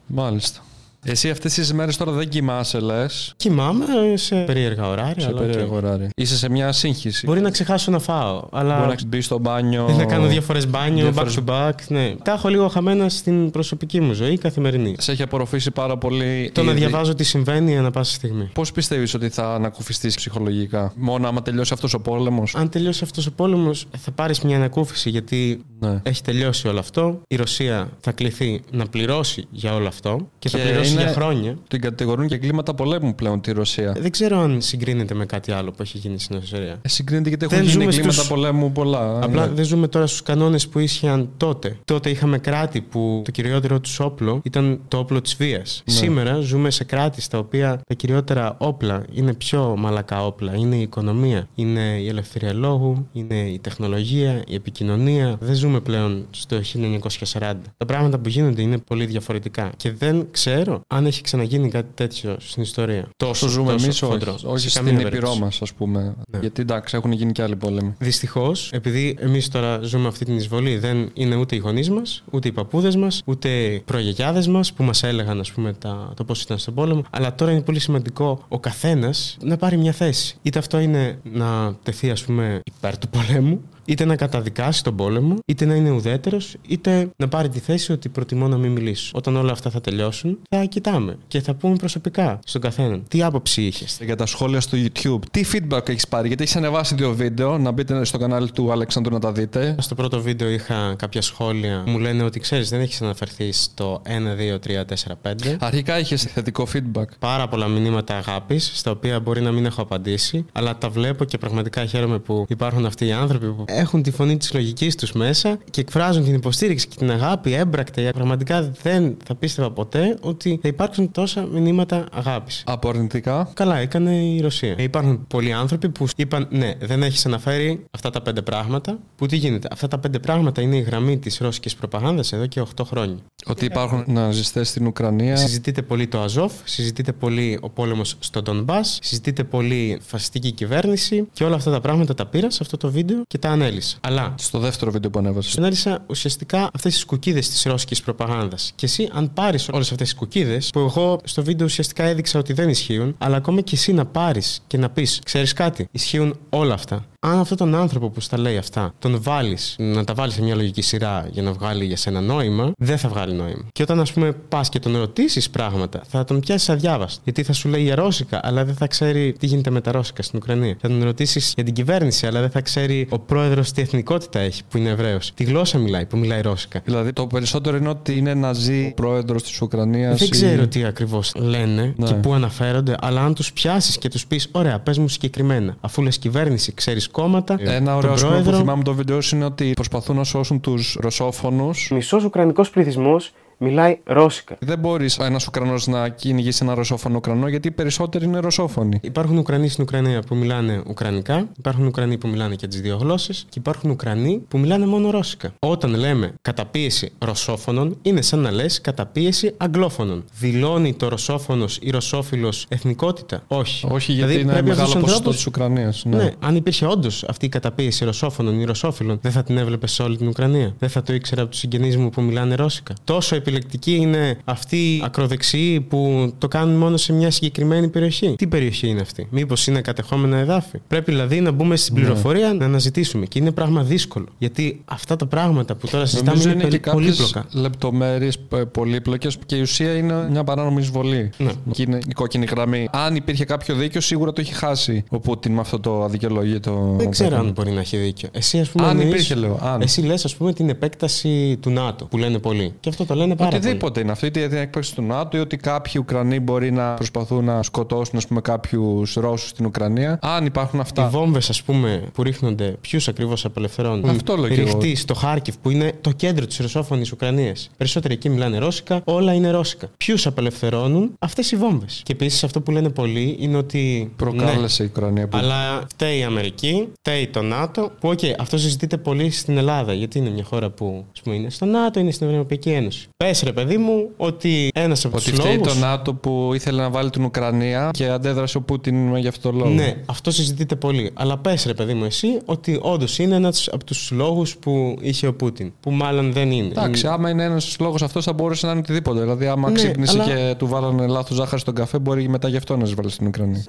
Μάλιστα. 0.06 0.64
Εσύ 1.04 1.30
αυτές 1.30 1.54
τις 1.54 1.72
μέρες 1.72 1.96
τώρα 1.96 2.12
δεν 2.12 2.28
κοιμάσαι, 2.28 2.78
λες. 2.80 3.32
Κοιμάμαι 3.36 3.84
σε 4.14 4.36
περίεργα 4.36 4.88
ωράρια. 4.88 5.20
Σε 5.22 5.26
αλλά 5.28 5.38
περίεργο 5.40 5.76
οκ. 5.76 5.82
ωράριο. 5.84 6.08
Είσαι 6.16 6.36
σε 6.36 6.50
μια 6.50 6.72
σύγχυση. 6.72 7.26
Μπορεί 7.26 7.40
να 7.40 7.50
ξεχάσω 7.50 7.90
να 7.90 7.98
φάω, 7.98 8.48
αλλά. 8.52 8.78
Μπορεί 8.78 8.96
να 9.00 9.06
μπει 9.08 9.20
στο 9.20 9.38
μπάνιο. 9.38 9.88
Να 9.98 10.04
κάνω 10.04 10.26
δύο 10.26 10.40
φορές 10.40 10.68
μπάνιο, 10.68 11.02
Διάφορες- 11.10 11.38
back 11.46 11.50
to 11.50 11.68
back. 11.68 11.72
Ναι. 11.88 12.14
Τα 12.24 12.32
έχω 12.32 12.48
λίγο 12.48 12.68
χαμένα 12.68 13.08
στην 13.08 13.50
προσωπική 13.50 14.00
μου 14.00 14.12
ζωή 14.12 14.38
καθημερινή. 14.38 14.94
Σε 14.98 15.12
έχει 15.12 15.22
απορροφήσει 15.22 15.70
πάρα 15.70 15.98
πολύ. 15.98 16.50
Το 16.54 16.62
να 16.62 16.70
ήδη. 16.70 16.80
διαβάζω 16.80 17.14
τι 17.14 17.24
συμβαίνει 17.24 17.78
ανά 17.78 17.90
πάσα 17.90 18.12
στιγμή. 18.14 18.50
Πώς 18.54 18.72
πιστεύεις 18.72 19.14
ότι 19.14 19.28
θα 19.28 19.54
ανακουφιστείς 19.54 20.14
ψυχολογικά, 20.16 20.92
μόνο 20.96 21.28
άμα 21.28 21.42
τελειώσει 21.42 21.72
αυτός 21.74 21.94
ο 21.94 22.00
πόλεμος; 22.00 22.54
Αν 22.54 22.68
τελειώσει 22.68 23.04
αυτός 23.04 23.26
ο 23.26 23.32
πόλεμος, 23.32 23.86
θα 23.98 24.10
πάρεις 24.10 24.40
μια 24.40 24.56
ανακούφιση 24.56 25.10
γιατί 25.10 25.64
Ναι. 25.78 26.00
έχει 26.02 26.22
τελειώσει 26.22 26.68
όλο 26.68 26.78
αυτό. 26.78 27.20
Η 27.28 27.36
Ρωσία 27.36 27.88
θα 28.00 28.12
κληθεί 28.12 28.60
να 28.70 28.86
πληρώσει 28.86 29.46
για 29.50 29.74
όλο 29.74 29.86
αυτό 29.88 30.28
και, 30.38 30.48
θα 30.48 30.58
Και 30.58 30.64
πληρώσει 30.64 30.89
είναι- 30.92 31.02
για 31.02 31.12
χρόνια. 31.12 31.58
Την 31.68 31.80
κατηγορούν 31.80 32.26
και 32.28 32.34
εγκλήματα 32.34 32.74
πολέμου 32.74 33.14
πλέον 33.14 33.40
τη 33.40 33.52
Ρωσία. 33.52 33.96
Δεν 34.00 34.10
ξέρω 34.10 34.38
αν 34.40 34.60
συγκρίνεται 34.60 35.14
με 35.14 35.26
κάτι 35.26 35.52
άλλο 35.52 35.70
που 35.70 35.82
έχει 35.82 35.98
γίνει 35.98 36.18
στην 36.20 36.36
Ρωσία. 36.38 36.78
Ε, 36.82 36.88
συγκρίνεται 36.88 37.28
γιατί 37.28 37.44
έχουν 37.44 37.56
Δεν 37.56 37.66
γίνει 37.66 37.72
ζούμε 37.80 37.84
εγκλήματα 37.92 38.12
στους- 38.12 38.28
πολέμου 38.28 38.72
πολλά. 38.72 39.18
Απλά 39.22 39.46
Ναι. 39.46 39.52
δεν 39.54 39.64
ζούμε 39.64 39.88
τώρα 39.88 40.06
στους 40.06 40.22
κανόνες 40.22 40.68
που 40.68 40.78
ίσχυαν 40.78 41.28
τότε. 41.36 41.76
Τότε 41.84 42.10
είχαμε 42.10 42.38
κράτη 42.38 42.80
που 42.80 43.22
το 43.24 43.30
κυριότερο 43.30 43.80
τους 43.80 44.00
όπλο 44.00 44.40
ήταν 44.44 44.80
το 44.88 44.98
όπλο 44.98 45.20
της 45.20 45.36
βίας. 45.36 45.82
Ναι. 45.86 45.94
Σήμερα 45.94 46.40
ζούμε 46.40 46.70
σε 46.70 46.84
κράτη 46.84 47.20
στα 47.20 47.38
οποία 47.38 47.80
τα 47.86 47.94
κυριότερα 47.94 48.54
όπλα 48.58 49.04
είναι 49.12 49.32
πιο 49.34 49.74
μαλακά 49.78 50.24
όπλα. 50.26 50.54
Είναι 50.56 50.76
η 50.76 50.80
οικονομία, 50.80 51.48
είναι 51.54 51.80
η 51.80 52.08
ελευθερία 52.08 52.52
λόγου, 52.54 53.08
είναι 53.12 53.34
η 53.40 53.58
τεχνολογία, 53.58 54.42
η 54.46 54.54
επικοινωνία. 54.54 55.36
Δεν 55.40 55.54
ζούμε 55.54 55.80
πλέον 55.80 56.26
στο 56.30 56.62
1940. 56.62 57.72
Τα 57.76 57.84
πράγματα 57.86 58.18
που 58.18 58.28
γίνονται 58.28 58.62
είναι 58.62 58.78
πολύ 58.78 59.06
διαφορετικά. 59.06 59.70
Και 59.76 59.92
δεν 59.92 60.26
ξέρω 60.30 60.79
αν 60.86 61.06
έχει 61.06 61.22
ξαναγίνει 61.22 61.68
κάτι 61.68 61.88
τέτοιο 61.94 62.36
στην 62.40 62.62
ιστορία. 62.62 63.08
Τόσο 63.16 63.44
Το 63.46 63.52
ζούμε 63.52 63.72
τόσο 63.72 63.84
εμείς 63.84 64.00
χοντρό. 64.00 64.32
όχι, 64.32 64.46
όχι 64.46 64.58
Σε 64.62 64.68
στην 64.68 64.84
καμία 64.84 65.00
Ήπειρό 65.00 65.10
περίπτωση. 65.10 65.40
μας, 65.40 65.62
ας 65.62 65.72
πούμε. 65.72 66.14
Ναι. 66.30 66.38
Γιατί 66.40 66.62
εντάξει, 66.62 66.96
έχουν 66.96 67.12
γίνει 67.12 67.32
και 67.32 67.42
άλλοι 67.42 67.56
πόλεμοι. 67.56 67.94
Δυστυχώς, 67.98 68.70
επειδή 68.72 69.16
εμείς 69.20 69.48
τώρα 69.48 69.78
ζούμε 69.82 70.08
αυτή 70.08 70.24
την 70.24 70.36
εισβολή, 70.36 70.78
δεν 70.78 71.10
είναι 71.14 71.34
ούτε 71.36 71.54
οι 71.56 71.58
γονείς 71.58 71.90
μας, 71.90 72.24
ούτε 72.30 72.48
οι 72.48 72.52
παππούδες 72.52 72.96
μας, 72.96 73.22
ούτε 73.24 73.48
οι 73.48 73.80
προγιαγιάδες 73.80 74.46
μας 74.48 74.72
που 74.72 74.82
μας 74.82 75.02
έλεγαν, 75.02 75.40
ας 75.40 75.52
πούμε, 75.52 75.72
τα, 75.72 76.12
το 76.16 76.24
πώς 76.24 76.42
ήταν 76.42 76.58
στον 76.58 76.74
πόλεμο. 76.74 77.04
Αλλά 77.10 77.34
τώρα 77.34 77.52
είναι 77.52 77.62
πολύ 77.62 77.78
σημαντικό 77.78 78.44
ο 78.48 78.58
καθένας 78.60 79.36
να 79.42 79.56
πάρει 79.56 79.76
μια 79.76 79.92
θέση. 79.92 80.36
Είτε 80.42 80.58
αυτό 80.58 80.78
είναι 80.78 81.18
να 81.32 81.74
τεθεί, 81.82 82.10
ας 82.10 82.24
πούμε, 82.24 82.60
υπέρ 82.76 82.98
του 82.98 83.08
πολέμου, 83.08 83.60
είτε 83.90 84.04
να 84.04 84.16
καταδικάσει 84.16 84.84
τον 84.84 84.96
πόλεμο, 84.96 85.36
είτε 85.46 85.64
να 85.64 85.74
είναι 85.74 85.90
ουδέτερος, 85.90 86.56
είτε 86.68 87.10
να 87.16 87.28
πάρει 87.28 87.48
τη 87.48 87.58
θέση 87.58 87.92
ότι 87.92 88.08
προτιμώ 88.08 88.48
να 88.48 88.56
μην 88.56 88.72
μιλήσω. 88.72 89.10
Όταν 89.14 89.36
όλα 89.36 89.52
αυτά 89.52 89.70
θα 89.70 89.80
τελειώσουν, 89.80 90.38
θα 90.50 90.64
κοιτάμε 90.64 91.18
και 91.28 91.40
θα 91.40 91.54
πούμε 91.54 91.76
προσωπικά 91.76 92.38
στον 92.44 92.60
καθέναν 92.60 93.02
τι 93.08 93.22
άποψη 93.22 93.62
είχες. 93.62 93.98
Για 94.04 94.16
τα 94.16 94.26
σχόλια 94.26 94.60
στο 94.60 94.78
YouTube, 94.80 95.18
τι 95.30 95.44
feedback 95.52 95.88
έχεις 95.88 96.08
πάρει, 96.08 96.26
γιατί 96.26 96.42
έχεις 96.42 96.56
ανεβάσει 96.56 96.94
δύο 96.94 97.14
βίντεο. 97.14 97.58
Να 97.58 97.70
μπείτε 97.70 98.04
στο 98.04 98.18
κανάλι 98.18 98.50
του 98.50 98.72
Αλεξάνδρου 98.72 99.14
να 99.14 99.20
τα 99.20 99.32
δείτε. 99.32 99.74
Στο 99.78 99.94
πρώτο 99.94 100.20
βίντεο 100.20 100.48
είχα 100.48 100.94
κάποια 100.98 101.22
σχόλια 101.22 101.82
που 101.84 101.90
μου 101.90 101.98
λένε 101.98 102.22
ότι 102.22 102.40
ξέρεις, 102.40 102.68
δεν 102.68 102.80
έχεις 102.80 103.02
αναφερθεί 103.02 103.52
στο 103.52 104.02
1, 104.06 104.34
2, 104.36 104.58
3, 104.58 104.84
4, 104.84 105.16
5. 105.22 105.56
Αρχικά 105.60 105.98
είχες 105.98 106.22
θετικό 106.22 106.66
feedback. 106.72 107.04
Πάρα 107.18 107.48
πολλά 107.48 107.68
μηνύματα 107.68 108.16
αγάπης, 108.16 108.70
στα 108.74 108.90
οποία 108.90 109.20
μπορεί 109.20 109.40
να 109.40 109.52
μην 109.52 109.64
έχω 109.64 109.82
απαντήσει, 109.82 110.46
αλλά 110.52 110.78
τα 110.78 110.88
βλέπω 110.88 111.24
και 111.24 111.38
πραγματικά 111.38 111.84
χαίρομαι 111.84 112.18
που 112.18 112.44
υπάρχουν 112.48 112.86
αυτοί 112.86 113.06
οι 113.06 113.12
άνθρωποι 113.12 113.46
που 113.52 113.64
έχουν 113.80 114.02
τη 114.02 114.10
φωνή 114.10 114.36
της 114.36 114.52
λογικής 114.52 114.94
τους 114.94 115.12
μέσα 115.12 115.58
και 115.70 115.80
εκφράζουν 115.80 116.24
την 116.24 116.34
υποστήριξη 116.34 116.88
και 116.88 116.96
την 116.96 117.10
αγάπη 117.10 117.52
έμπρακτα. 117.52 118.10
Πραγματικά 118.12 118.70
δεν 118.82 119.16
θα 119.24 119.34
πίστευα 119.34 119.70
ποτέ 119.70 120.16
ότι 120.20 120.58
θα 120.62 120.68
υπάρξουν 120.68 121.10
τόσα 121.10 121.46
μηνύματα 121.46 122.06
αγάπης. 122.12 122.62
Από 122.66 122.88
αρνητικά. 122.88 123.50
Καλά, 123.54 123.76
έκανε 123.76 124.10
η 124.10 124.40
Ρωσία. 124.40 124.74
Υπάρχουν 124.78 125.26
πολλοί 125.26 125.52
άνθρωποι 125.52 125.88
που 125.88 126.06
είπαν 126.16 126.48
ναι, 126.50 126.74
δεν 126.80 127.02
έχεις 127.02 127.26
αναφέρει 127.26 127.84
αυτά 127.90 128.10
τα 128.10 128.20
πέντε 128.22 128.42
πράγματα. 128.42 128.98
Που 129.16 129.26
τι 129.26 129.36
γίνεται. 129.36 129.68
Αυτά 129.70 129.88
τα 129.88 129.98
πέντε 129.98 130.18
πράγματα 130.18 130.62
είναι 130.62 130.76
η 130.76 130.80
γραμμή 130.80 131.18
της 131.18 131.38
ρώσικης 131.38 131.74
προπαγάνδας 131.74 132.32
εδώ 132.32 132.46
και 132.46 132.60
8 132.60 132.84
χρόνια. 132.84 133.16
Ότι 133.46 133.64
υπάρχουν 133.64 134.04
ναζιστές 134.06 134.68
στην 134.68 134.86
Ουκρανία. 134.86 135.36
Συζητείται 135.36 135.82
πολύ 135.82 136.06
το 136.06 136.20
Αζόφ, 136.20 136.52
συζητείται 136.64 137.12
πολύ 137.12 137.58
ο 137.60 137.68
πόλεμος 137.68 138.16
στο 138.18 138.42
Ντομπά, 138.42 138.82
συζητείται 138.82 139.44
πολύ 139.44 140.00
φασιστική 140.02 140.52
κυβέρνηση 140.52 141.28
και 141.32 141.44
όλα 141.44 141.54
αυτά 141.54 141.70
τα 141.70 141.80
πράγματα 141.80 142.14
τα 142.14 142.26
πήρα 142.26 142.50
σε 142.50 142.58
αυτό 142.60 142.76
το 142.76 142.90
βίντεο 142.90 143.22
και 143.26 143.38
τα 143.38 143.50
ανέλησα. 143.50 143.96
Αλλά 144.00 144.34
Στο 144.38 144.58
δεύτερο 144.58 144.90
βίντεο 144.90 145.10
που 145.10 145.18
ανέβασες. 145.18 145.58
Ανάλυσα 145.58 146.04
ουσιαστικά 146.06 146.70
αυτές 146.74 146.92
τις 146.94 147.04
κουκίδες 147.04 147.48
της 147.48 147.62
ρώσικης 147.62 148.02
προπαγάνδας. 148.02 148.72
Και 148.74 148.86
εσύ, 148.86 149.08
αν 149.12 149.32
πάρεις 149.32 149.68
όλες 149.68 149.90
αυτές 149.92 150.08
τις 150.08 150.18
κουκίδες, 150.18 150.70
που 150.70 150.78
εγώ 150.78 151.20
στο 151.24 151.42
βίντεο 151.42 151.66
ουσιαστικά 151.66 152.04
έδειξα 152.04 152.38
ότι 152.38 152.52
δεν 152.52 152.68
ισχύουν, 152.68 153.14
αλλά 153.18 153.36
ακόμα 153.36 153.60
και 153.60 153.74
εσύ 153.74 153.92
να 153.92 154.06
πάρεις 154.06 154.62
και 154.66 154.78
να 154.78 154.90
πεις, 154.90 155.20
ξέρεις 155.24 155.52
κάτι, 155.52 155.88
ισχύουν 155.92 156.38
όλα 156.48 156.74
αυτά. 156.74 157.04
Αν 157.26 157.38
αυτόν 157.38 157.56
τον 157.56 157.74
άνθρωπο 157.74 158.08
που 158.10 158.20
στα 158.20 158.38
λέει 158.38 158.56
αυτά 158.56 158.94
τον 158.98 159.22
βάλεις 159.22 159.74
να 159.78 160.04
τα 160.04 160.14
βάλεις 160.14 160.34
σε 160.34 160.42
μια 160.42 160.54
λογική 160.54 160.82
σειρά 160.82 161.28
για 161.32 161.42
να 161.42 161.52
βγάλει 161.52 161.84
για 161.84 161.96
σένα 161.96 162.20
νόημα, 162.20 162.72
δεν 162.78 162.98
θα 162.98 163.08
βγάλει 163.08 163.34
νόημα. 163.34 163.64
Και 163.72 163.82
όταν, 163.82 164.00
ας 164.00 164.12
πούμε, 164.12 164.32
πας 164.32 164.68
και 164.68 164.78
τον 164.78 164.96
ρωτήσεις 164.96 165.50
πράγματα, 165.50 166.02
θα 166.08 166.24
τον 166.24 166.40
πιάσεις 166.40 166.68
αδιάβαστο. 166.68 167.20
Γιατί 167.24 167.42
θα 167.42 167.52
σου 167.52 167.68
λέει 167.68 167.82
για 167.82 167.94
ρώσικα, 167.94 168.40
αλλά 168.42 168.64
δεν 168.64 168.74
θα 168.74 168.86
ξέρει 168.86 169.32
τι 169.38 169.46
γίνεται 169.46 169.70
με 169.70 169.80
τα 169.80 169.92
ρώσικα 169.92 170.22
στην 170.22 170.38
Ουκρανία. 170.42 170.76
Θα 170.80 170.88
τον 170.88 171.02
ρωτήσεις 171.04 171.52
για 171.54 171.64
την 171.64 171.74
κυβέρνηση, 171.74 172.26
αλλά 172.26 172.40
δεν 172.40 172.50
θα 172.50 172.60
ξέρει 172.60 173.06
ο 173.10 173.18
πρόεδρος 173.18 173.72
τι 173.72 173.82
εθνικότητα 173.82 174.38
έχει, 174.38 174.62
που 174.70 174.78
είναι 174.78 174.88
Εβραίος. 174.88 175.32
Τι 175.34 175.44
γλώσσα 175.44 175.78
μιλάει, 175.78 176.06
που 176.06 176.16
μιλάει 176.18 176.40
ρώσικα. 176.40 176.80
Δηλαδή 176.84 177.12
το 177.12 177.26
περισσότερο 177.26 177.76
είναι 177.76 177.88
ότι 177.88 178.16
είναι 178.16 178.34
ναζί 178.34 178.92
πρόεδρος 178.94 179.42
της 179.42 179.60
Ουκρανίας. 179.60 180.18
Δεν 180.18 180.28
ξέρω 180.28 180.66
τι 180.66 180.84
ακριβώς 180.84 181.32
λένε 181.34 181.94
Ναι. 181.96 182.06
και 182.06 182.14
πού 182.14 182.32
αναφέρονται, 182.34 182.94
αλλά 183.00 183.24
αν 183.24 183.34
τους 183.34 183.52
πιάσεις 183.52 183.98
και 183.98 184.08
τους 184.08 184.26
πεις: 184.26 184.48
Ωραία, 184.52 184.78
πες 184.78 184.98
μου 184.98 185.08
συγκεκριμένα, 185.08 185.76
αφού 185.80 186.02
λες 186.02 186.18
κυβέρνηση, 186.18 186.72
ξέρεις 186.74 187.09
κόμματα. 187.10 187.56
Ένα 187.60 187.84
τον 187.84 187.94
ωραίο 187.94 188.16
σχόλιο 188.16 188.36
που 188.36 188.42
πρόεδρο. 188.42 188.60
θυμάμαι 188.60 188.82
το 188.82 188.94
βίντεο 188.94 189.20
σου 189.20 189.36
είναι 189.36 189.44
ότι 189.44 189.72
προσπαθούν 189.72 190.16
να 190.16 190.24
σώσουν 190.24 190.60
τους 190.60 190.96
ρωσόφωνους. 191.00 191.90
Μισός 191.90 192.24
Ουκρανικός 192.24 192.70
πληθυσμός 192.70 193.32
μιλάει 193.60 193.98
ρώσικα. 194.04 194.56
Δεν 194.60 194.78
μπορείς 194.78 195.18
ένας 195.18 195.46
Ουκρανός 195.46 195.86
να 195.86 196.08
κυνηγήσει 196.08 196.60
ένα 196.62 196.74
ρωσόφωνο 196.74 197.16
Ουκρανό 197.16 197.48
γιατί 197.48 197.68
οι 197.68 197.70
περισσότεροι 197.70 198.24
είναι 198.24 198.38
ρωσόφωνοι. 198.38 198.98
Υπάρχουν 199.02 199.38
Ουκρανοί 199.38 199.68
στην 199.68 199.82
Ουκρανία 199.82 200.20
που 200.22 200.34
μιλάνε 200.34 200.82
Ουκρανικά, 200.88 201.48
υπάρχουν 201.58 201.86
Ουκρανοί 201.86 202.18
που 202.18 202.28
μιλάνε 202.28 202.54
και 202.54 202.66
τις 202.66 202.80
δύο 202.80 202.96
γλώσσες 202.96 203.46
και 203.48 203.58
υπάρχουν 203.58 203.90
Ουκρανοί 203.90 204.42
που 204.48 204.58
μιλάνε 204.58 204.86
μόνο 204.86 205.10
Ρώσικα. 205.10 205.52
Όταν 205.58 205.94
λέμε 205.94 206.34
καταπίεση 206.42 207.12
ρωσόφωνων, 207.18 207.96
είναι 208.02 208.22
σαν 208.22 208.38
να 208.38 208.50
λες 208.50 208.80
καταπίεση 208.80 209.54
αγγλόφωνων. 209.56 210.24
Δηλώνει 210.38 210.94
το 210.94 211.08
ρωσόφωνος 211.08 211.78
ή 211.82 211.90
ρωσόφιλος 211.90 212.66
εθνικότητα; 212.68 213.42
Όχι. 213.46 213.86
Όχι, 213.90 214.12
γιατί 214.12 214.32
Δηλαδή, 214.32 214.40
είναι 214.42 214.52
πρέπει 214.52 214.70
αυτούς 214.70 214.84
μεγάλο 214.84 214.92
τους 214.92 215.00
ποσοστό 215.00 215.16
ανθρώπους- 215.30 215.36
της 215.36 215.46
Ουκρανίας. 215.46 216.04
Ναι. 216.04 216.32
αν 216.40 216.56
υπήρχε 216.56 216.86
όντως 216.86 217.24
αυτή 217.28 217.46
η 217.46 217.48
καταπίεση 217.48 218.04
ρωσόφωνων 218.04 218.60
ή 218.60 218.64
ρωσόφιλων, 218.64 219.18
δεν 219.22 219.32
θα 219.32 219.42
την 219.42 219.58
έβλεπες 219.58 219.92
σε 219.92 220.02
όλη 220.02 220.16
την 220.16 220.28
Ουκρανία. 220.28 220.74
Δεν 220.78 220.88
θα 220.88 221.02
το 221.02 221.12
ήξερα 221.14 221.42
από 221.42 221.50
τους 221.50 221.60
συγγενείς 221.60 221.96
μου 221.96 222.10
που 222.10 222.22
μιλάνε 222.22 222.54
ρώσικα. 222.54 222.94
Τόσο 223.04 223.36
επιλεκτικοί 223.50 223.94
είναι 223.94 224.38
αυτοί 224.44 224.76
οι 224.76 225.02
ακροδεξιοί 225.04 225.80
που 225.80 226.32
το 226.38 226.48
κάνουν 226.48 226.76
μόνο 226.76 226.96
σε 226.96 227.12
μια 227.12 227.30
συγκεκριμένη 227.30 227.88
περιοχή. 227.88 228.34
Τι 228.38 228.46
περιοχή 228.46 228.88
είναι 228.88 229.00
αυτή, 229.00 229.26
Μήπως 229.30 229.66
είναι 229.66 229.80
κατεχόμενα 229.80 230.36
εδάφη; 230.36 230.78
Πρέπει 230.88 231.10
δηλαδή 231.10 231.40
να 231.40 231.50
μπούμε 231.50 231.76
στην 231.76 231.94
Ναι. 231.94 232.00
πληροφορία 232.00 232.52
να 232.54 232.64
αναζητήσουμε. 232.64 233.26
Και 233.26 233.38
είναι 233.38 233.50
πράγμα 233.52 233.82
δύσκολο. 233.82 234.26
Γιατί 234.38 234.82
αυτά 234.84 235.16
τα 235.16 235.26
πράγματα 235.26 235.74
που 235.74 235.86
τώρα 235.88 236.04
συζητάμε 236.06 236.30
Νομίζω 236.30 236.48
είναι, 236.50 236.62
είναι 236.62 236.70
και 236.70 236.78
περί- 236.80 236.96
κάποιες 236.96 237.16
πολύπλοκα. 237.16 237.46
λεπτομέρειες 237.60 238.38
πολύπλοκες 238.72 239.38
και 239.46 239.56
η 239.56 239.60
ουσία 239.60 239.94
είναι 239.94 240.28
μια 240.30 240.44
παράνομη 240.44 240.80
εισβολή. 240.80 241.30
Ναι. 241.38 241.50
Και 241.70 241.82
είναι 241.82 241.98
η 242.08 242.12
κόκκινη 242.12 242.44
γραμμή. 242.50 242.88
Αν 242.92 243.16
υπήρχε 243.16 243.44
κάποιο 243.44 243.74
δίκιο, 243.74 244.00
σίγουρα 244.00 244.32
το 244.32 244.40
έχει 244.40 244.54
χάσει 244.54 245.04
ο 245.08 245.18
Πούτιν 245.18 245.52
με 245.52 245.60
αυτό 245.60 245.80
το 245.80 246.02
αδικαιολόγητο. 246.02 246.94
Δεν 246.98 247.10
ξέρω 247.10 247.36
αν 247.36 247.52
μπορεί 247.54 247.70
να 247.70 247.80
έχει 247.80 247.96
δίκιο. 247.96 248.28
Εσύ, 248.32 248.58
ας 248.60 248.68
πούμε, 248.68 248.84
Αν 248.86 248.90
εννοείς- 248.90 249.08
υπήρχε, 249.12 249.34
λέω, 249.34 249.58
αν. 249.62 249.80
Εσύ 249.80 250.00
λες, 250.00 250.24
ας 250.24 250.36
πούμε, 250.36 250.52
την 250.52 250.68
επέκταση 250.68 251.58
του 251.60 251.70
ΝΑΤΟ 251.70 252.04
που 252.04 252.18
λένε 252.18 252.38
πολλοί. 252.38 252.72
Και 252.80 252.88
αυτό 252.88 253.04
το 253.04 253.14
λένε 253.14 253.34
πάρα 253.44 253.50
πολύ. 253.50 253.62
Οτιδήποτε 253.66 254.00
είναι 254.00 254.12
αυτό, 254.12 254.26
είτε 254.26 254.48
την 254.48 254.58
έκπαξη 254.58 254.94
του 254.94 255.02
ΝΑΤΟ, 255.02 255.36
ή 255.36 255.40
ότι 255.40 255.56
κάποιοι 255.56 255.92
Ουκρανοί 255.98 256.40
μπορεί 256.40 256.70
να 256.70 256.94
προσπαθούν 256.94 257.44
να 257.44 257.62
σκοτώσουν 257.62 258.18
ας 258.18 258.26
πούμε, 258.26 258.40
κάποιους 258.40 259.14
Ρώσους 259.14 259.48
στην 259.48 259.66
Ουκρανία. 259.66 260.18
Αν 260.22 260.46
υπάρχουν 260.46 260.78
Οι 260.78 260.82
αυτά. 260.82 261.08
βόμβες, 261.08 261.50
ας 261.50 261.62
πούμε, 261.62 262.02
που 262.12 262.22
ρίχνονται, 262.22 262.76
ποιους 262.80 263.08
ακριβώς 263.08 263.44
απελευθερώνουν; 263.44 264.08
Αυτό 264.08 264.36
λέω 264.36 264.48
κι 264.48 264.60
εγώ. 264.60 264.64
Ριχτή 264.64 264.94
στο 264.94 265.14
Χάρκιβ, 265.14 265.54
που 265.62 265.70
είναι 265.70 265.92
το 266.00 266.10
κέντρο 266.10 266.46
της 266.46 266.58
ρωσόφωνης 266.58 267.12
Ουκρανίας. 267.12 267.70
Περισσότεροι 267.76 268.14
εκεί 268.14 268.28
μιλάνε 268.28 268.58
ρώσικα, 268.58 269.00
όλα 269.04 269.32
είναι 269.32 269.50
ρώσικα. 269.50 269.88
Ποιους 269.96 270.26
απελευθερώνουν; 270.26 271.14
Αυτές 271.18 271.50
οι 271.52 271.56
βόμβες. 271.56 272.00
Και 272.04 272.12
επίσης 272.12 272.44
αυτό 272.44 272.60
που 272.60 272.70
λένε 272.70 272.88
πολλοί 272.88 273.36
είναι 273.40 273.56
ότι. 273.56 274.12
Προκάλεσε 274.16 274.82
η 274.82 274.86
Ουκρανία. 274.86 275.28
Που... 275.28 275.36
Ναι, 275.36 275.42
αλλά 275.42 275.84
φταίει 275.88 276.18
η 276.18 276.22
Αμερική, 276.22 276.88
φταίει 276.98 277.26
το 277.26 277.42
ΝΑΤΟ, 277.42 277.90
που 278.00 278.08
οκ, 278.08 278.18
αυτό 278.38 278.58
συζητείται 278.58 278.96
πολύ 278.96 279.30
στην 279.30 279.56
Ελλάδα, 279.56 279.92
γιατί 279.92 280.18
είναι 280.18 280.30
μια 280.30 280.44
χώρα 280.44 280.70
που 280.70 281.04
ας 281.14 281.20
πούμε, 281.20 281.34
είναι 281.36 281.50
στο 281.50 281.64
ΝΑΤΟ, 281.64 282.00
είναι 282.00 282.10
στην 282.10 282.28
Ευρωπαϊκή 282.28 282.70
Ένωση. 282.70 283.08
Πε 283.30 283.36
ρε 283.44 283.52
παιδί 283.52 283.76
μου 283.76 284.10
ότι 284.16 284.68
ένας 284.74 285.04
από 285.04 285.16
Ότι 285.16 285.30
τους 285.30 285.38
φταίει 285.38 285.52
λόγου. 285.54 285.66
το 285.66 285.74
ΝΑΤΟ 285.74 286.14
που 286.14 286.50
ήθελε 286.54 286.82
να 286.82 286.90
βάλει 286.90 287.10
την 287.10 287.24
Ουκρανία 287.24 287.90
και 287.92 288.08
αντέδρασε 288.08 288.56
ο 288.56 288.60
Πούτιν 288.60 289.16
για 289.16 289.28
αυτό 289.28 289.50
το 289.50 289.56
λόγο. 289.56 289.70
Ναι, 289.70 289.94
αυτό 290.06 290.30
συζητείται 290.30 290.76
πολύ. 290.76 291.10
Αλλά 291.14 291.38
πες 291.38 291.64
ρε 291.66 291.74
παιδί 291.74 291.94
μου 291.94 292.04
εσύ 292.04 292.28
ότι 292.44 292.78
όντως 292.82 293.18
είναι 293.18 293.34
ένας 293.34 293.68
από 293.72 293.84
τους 293.84 294.10
λόγους 294.10 294.56
που 294.56 294.96
είχε 295.00 295.26
ο 295.26 295.34
Πούτιν. 295.34 295.72
Που 295.80 295.90
μάλλον 295.90 296.32
δεν 296.32 296.50
είναι. 296.50 296.66
Εντάξει, 296.68 297.06
άμα 297.06 297.30
είναι 297.30 297.44
ένας 297.44 297.76
λόγος 297.80 298.02
αυτός, 298.02 298.24
θα 298.24 298.32
μπορούσε 298.32 298.66
να 298.66 298.72
είναι 298.72 298.80
οτιδήποτε. 298.80 299.20
Δηλαδή, 299.20 299.46
άμα 299.46 299.68
Ναι, 299.68 299.74
ξύπνησε 299.74 300.20
αλλά- 300.22 300.34
και 300.34 300.54
του 300.58 300.66
βάλανε 300.66 301.06
λάθος 301.06 301.36
ζάχαρη 301.36 301.60
στον 301.60 301.74
καφέ, 301.74 301.98
μπορεί 301.98 302.28
μετά 302.28 302.48
γι' 302.48 302.56
αυτό 302.56 302.76
να 302.76 302.82
εισβάλλει 302.84 303.10
στην 303.10 303.26
Ουκρανία. 303.26 303.64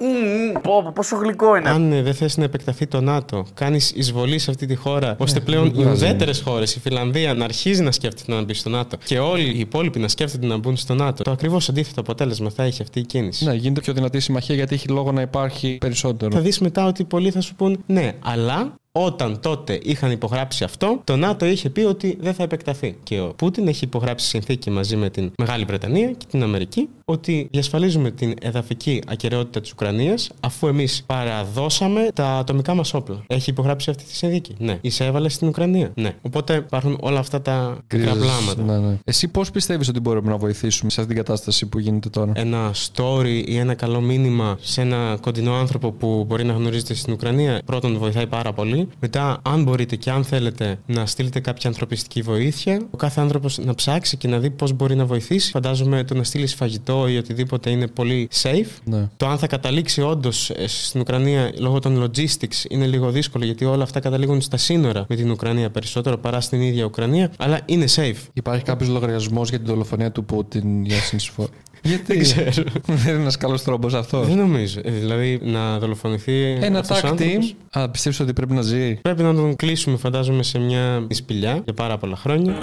Πω, 0.52 0.82
πω, 0.82 0.92
πόσο 0.94 1.16
γλυκό 1.16 1.56
είναι. 1.56 1.68
Αν 1.68 1.92
ε, 1.92 2.02
δεν 2.02 2.14
θες 2.14 2.36
να 2.36 2.44
επεκταθεί 2.44 2.86
το 2.86 3.00
ΝΑΤΟ, 3.00 3.46
κάνεις 3.54 3.90
εισβολή 3.96 4.38
σε 4.38 4.50
αυτή 4.50 4.66
τη 4.66 4.74
χώρα, 4.74 5.16
ώστε 5.18 5.40
πλέον 5.40 5.66
οι 5.66 5.70
δεν 5.70 5.82
βγάζει. 5.82 6.04
ουδέτερες 6.04 6.40
χώρες, 6.40 6.74
η 6.74 6.80
Φιλανδία, 6.80 7.34
να 7.34 7.44
αρχίζει 7.44 7.82
να 7.82 7.92
σκέφτεται 7.92 8.32
να 8.34 8.42
μπει 8.42 8.54
στο 8.54 8.68
ΝΑΤΟ 8.70 8.96
και 9.04 9.18
όλοι 9.18 9.51
οι 9.54 9.58
υπόλοιποι 9.58 9.98
να 9.98 10.08
σκέφτονται 10.08 10.46
να 10.46 10.56
μπουν 10.56 10.76
στο 10.76 10.94
ΝΑΤΟ, 10.94 11.22
το 11.22 11.30
ακριβώς 11.30 11.68
αντίθετο 11.68 12.00
αποτέλεσμα 12.00 12.50
θα 12.50 12.62
έχει 12.62 12.82
αυτή 12.82 12.98
η 12.98 13.04
κίνηση. 13.04 13.44
Ναι, 13.44 13.54
γίνεται 13.54 13.80
πιο 13.80 13.92
δυνατή 13.92 14.16
η 14.16 14.20
συμμαχία 14.20 14.54
γιατί 14.54 14.74
έχει 14.74 14.88
λόγο 14.88 15.12
να 15.12 15.20
υπάρχει 15.20 15.76
περισσότερο. 15.80 16.32
Θα 16.32 16.40
δεις 16.40 16.58
μετά 16.58 16.86
ότι 16.86 17.04
πολλοί 17.04 17.30
θα 17.30 17.40
σου 17.40 17.54
πούν 17.54 17.84
ναι, 17.86 18.12
αλλά 18.20 18.74
όταν 18.98 19.40
τότε 19.40 19.78
είχαν 19.82 20.10
υπογράψει 20.10 20.64
αυτό, 20.64 21.00
το 21.04 21.16
ΝΑΤΟ 21.16 21.46
είχε 21.46 21.70
πει 21.70 21.80
ότι 21.80 22.18
δεν 22.20 22.34
θα 22.34 22.42
επεκταθεί. 22.42 22.96
Και 23.02 23.20
ο 23.20 23.32
Πούτιν 23.36 23.68
έχει 23.68 23.84
υπογράψει 23.84 24.26
συνθήκη 24.26 24.70
μαζί 24.70 24.96
με 24.96 25.10
την 25.10 25.32
Μεγάλη 25.38 25.64
Βρετανία 25.64 26.10
και 26.10 26.26
την 26.30 26.42
Αμερική 26.42 26.88
ότι 27.04 27.48
διασφαλίζουμε 27.50 28.10
την 28.10 28.34
εδαφική 28.40 29.02
ακαιρεότητα 29.06 29.60
της 29.60 29.72
Ουκρανίας 29.72 30.30
αφού 30.40 30.66
εμείς 30.66 31.02
παραδώσαμε 31.06 32.08
τα 32.14 32.26
ατομικά 32.26 32.74
μας 32.74 32.94
όπλα. 32.94 33.22
Έχει 33.26 33.50
υπογράψει 33.50 33.90
αυτή 33.90 34.04
τη 34.04 34.14
συνθήκη; 34.14 34.54
Ναι. 34.58 34.78
Εισέβαλε 34.80 35.28
στην 35.28 35.48
Ουκρανία; 35.48 35.90
Ναι. 35.94 36.14
Οπότε 36.22 36.54
υπάρχουν 36.54 36.98
όλα 37.00 37.18
αυτά 37.18 37.42
τα 37.42 37.78
Γκρίζες, 37.86 38.10
κραπλάματα. 38.10 38.62
Ναι, 38.62 38.88
ναι. 38.88 38.98
Εσύ 39.04 39.28
πώς 39.28 39.50
πιστεύεις 39.50 39.88
ότι 39.88 40.00
μπορούμε 40.00 40.30
να 40.30 40.36
βοηθήσουμε 40.36 40.90
σε 40.90 41.00
αυτήν 41.00 41.16
την 41.16 41.24
κατάσταση 41.24 41.66
που 41.66 41.78
γίνεται 41.78 42.08
τώρα; 42.08 42.32
ένα 42.34 42.70
story 42.92 43.42
ή 43.46 43.56
ένα 43.56 43.74
καλό 43.74 44.00
μήνυμα 44.00 44.58
σε 44.60 44.80
ένα 44.80 45.18
κοντινό 45.20 45.54
άνθρωπο 45.54 45.92
που 45.92 46.24
μπορεί 46.28 46.44
να 46.44 46.52
γνωρίζετε 46.52 46.94
στην 46.94 47.12
Ουκρανία, 47.12 47.60
πρώτον 47.64 47.98
βοηθάει 47.98 48.26
πάρα 48.26 48.52
πολύ. 48.52 48.81
Μετά, 49.00 49.40
αν 49.42 49.62
μπορείτε 49.62 49.96
και 49.96 50.10
αν 50.10 50.24
θέλετε 50.24 50.78
να 50.86 51.06
στείλετε 51.06 51.40
κάποια 51.40 51.70
ανθρωπιστική 51.70 52.22
βοήθεια, 52.22 52.80
ο 52.90 52.96
κάθε 52.96 53.20
άνθρωπος 53.20 53.58
να 53.58 53.74
ψάξει 53.74 54.16
και 54.16 54.28
να 54.28 54.38
δει 54.38 54.50
πώς 54.50 54.72
μπορεί 54.72 54.94
να 54.94 55.04
βοηθήσει. 55.04 55.50
Φαντάζομαι 55.50 56.04
το 56.04 56.14
να 56.14 56.24
στείλεις 56.24 56.54
φαγητό 56.54 57.08
ή 57.08 57.16
οτιδήποτε 57.16 57.70
είναι 57.70 57.86
πολύ 57.86 58.28
safe. 58.42 58.68
Ναι. 58.84 59.08
Το 59.16 59.26
αν 59.26 59.38
θα 59.38 59.46
καταλήξει 59.46 60.02
όντως 60.02 60.52
στην 60.66 61.00
Ουκρανία 61.00 61.52
λόγω 61.58 61.78
των 61.78 62.04
logistics 62.04 62.64
είναι 62.68 62.86
λίγο 62.86 63.10
δύσκολο 63.10 63.44
γιατί 63.44 63.64
όλα 63.64 63.82
αυτά 63.82 64.00
καταλήγουν 64.00 64.40
στα 64.40 64.56
σύνορα 64.56 65.04
με 65.08 65.16
την 65.16 65.30
Ουκρανία 65.30 65.70
περισσότερο 65.70 66.18
παρά 66.18 66.40
στην 66.40 66.60
ίδια 66.60 66.84
Ουκρανία, 66.84 67.32
αλλά 67.38 67.60
είναι 67.64 67.84
safe. 67.94 68.28
Υπάρχει 68.32 68.64
κάποιος 68.64 68.88
λογαριασμός 68.88 69.48
για 69.48 69.58
την 69.58 69.66
δολοφονία 69.66 70.12
του 70.12 70.24
Πούτιν 70.24 70.84
για 70.84 70.96
συνεισφορά. 70.96 71.48
Γιατί; 71.82 72.04
Δεν 72.16 72.22
ξέρω. 72.22 72.70
δεν 72.86 72.96
είναι 73.14 73.20
ένας 73.22 73.36
καλός 73.36 73.62
τρόπος 73.62 73.94
αυτός. 73.94 74.26
Δεν 74.26 74.36
νομίζω. 74.36 74.80
Ε, 74.84 74.90
Δηλαδή 74.90 75.40
να 75.42 75.78
δολοφονηθεί. 75.78 76.56
Ένα 76.60 76.78
αυτός 76.78 77.02
ο 77.02 77.08
tag 77.08 77.10
team. 77.10 77.10
άνθρωπος. 77.10 77.54
Α, 77.70 77.88
πιστεύεις 77.90 78.20
ότι 78.20 78.32
πρέπει 78.32 78.52
να 78.54 78.62
ζει; 78.62 78.94
Πρέπει 78.94 79.22
να 79.22 79.34
τον 79.34 79.56
κλείσουμε, 79.56 79.96
φαντάζομαι, 79.96 80.42
σε 80.42 80.58
μια 80.58 81.06
σπηλιά 81.10 81.60
για 81.64 81.72
πάρα 81.74 81.98
πολλά 81.98 82.16
χρόνια. 82.16 82.54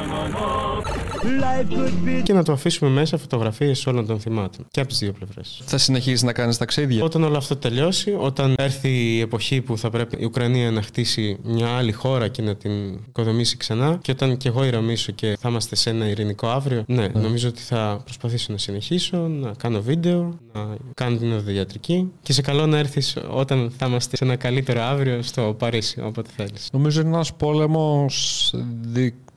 Και 2.24 2.34
να 2.34 2.44
το 2.44 2.52
αφήσουμε 2.52 2.90
μέσα 2.90 3.18
φωτογραφίες 3.18 3.86
όλων 3.86 4.06
των 4.06 4.20
θυμάτων. 4.20 4.66
Και 4.72 4.80
από 4.80 4.90
τις 4.90 5.00
δύο 5.00 5.12
πλευρές. 5.12 5.62
Θα 5.66 5.78
συνεχίσει 5.78 6.26
να 6.26 6.34
κάνεις 6.34 6.58
ταξίδια; 6.58 7.04
Όταν 7.04 7.24
όλο 7.24 7.38
αυτό 7.38 7.56
τελειώσει, 7.56 8.16
όταν 8.20 8.56
έρθει 8.58 8.90
η 8.90 9.20
εποχή 9.20 9.62
που 9.62 9.78
θα 9.78 9.90
πρέπει 9.90 10.18
η 10.20 10.26
Ουκρανία 10.26 10.72
να 10.72 10.82
χτίσει 10.82 11.38
μια 11.44 11.68
άλλη 11.68 11.92
χώρα 11.92 12.28
και 12.28 12.42
να 12.42 12.56
την 12.56 12.94
οικοδομήσει 13.08 13.58
ξανά, 13.58 14.00
και 14.02 14.12
όταν 14.12 14.38
και 14.38 14.48
εγώ 14.48 14.64
ηρεμήσω 14.64 15.12
και 15.12 15.38
θα 15.40 15.50
είμαστε 15.50 15.76
σε 15.76 15.90
ένα 15.90 16.08
ειρηνικό 16.10 16.48
αύριο, 16.48 16.84
ναι, 16.88 17.08
νομίζω 17.08 17.48
ότι 17.48 17.62
θα 17.62 18.02
προσπαθήσω 18.04 18.48
να 18.50 18.58
συνεχίσω, 18.58 19.18
να 19.18 19.54
κάνω 19.58 19.82
βίντεο, 19.82 20.40
να 20.54 20.76
κάνω 20.94 21.18
την 21.18 21.32
οδοντιατρική 21.32 22.12
και 22.22 22.34
σε 22.34 22.42
καλό 22.42 22.66
να 22.66 22.78
έρθεις 22.78 23.18
όταν 23.30 23.72
θα 23.78 23.86
είμαστε 23.88 24.16
σε 24.16 24.24
ένα 24.24 24.36
καλύτερο 24.36 24.82
αύριο 24.82 25.22
στο 25.22 25.56
Παρίσι, 25.60 26.02
όποτε 26.02 26.30
θέλεις. 26.36 26.70
Νομίζω 26.72 27.02
είναι 27.02 27.10
ένας 27.10 27.34
πόλεμος 27.34 28.54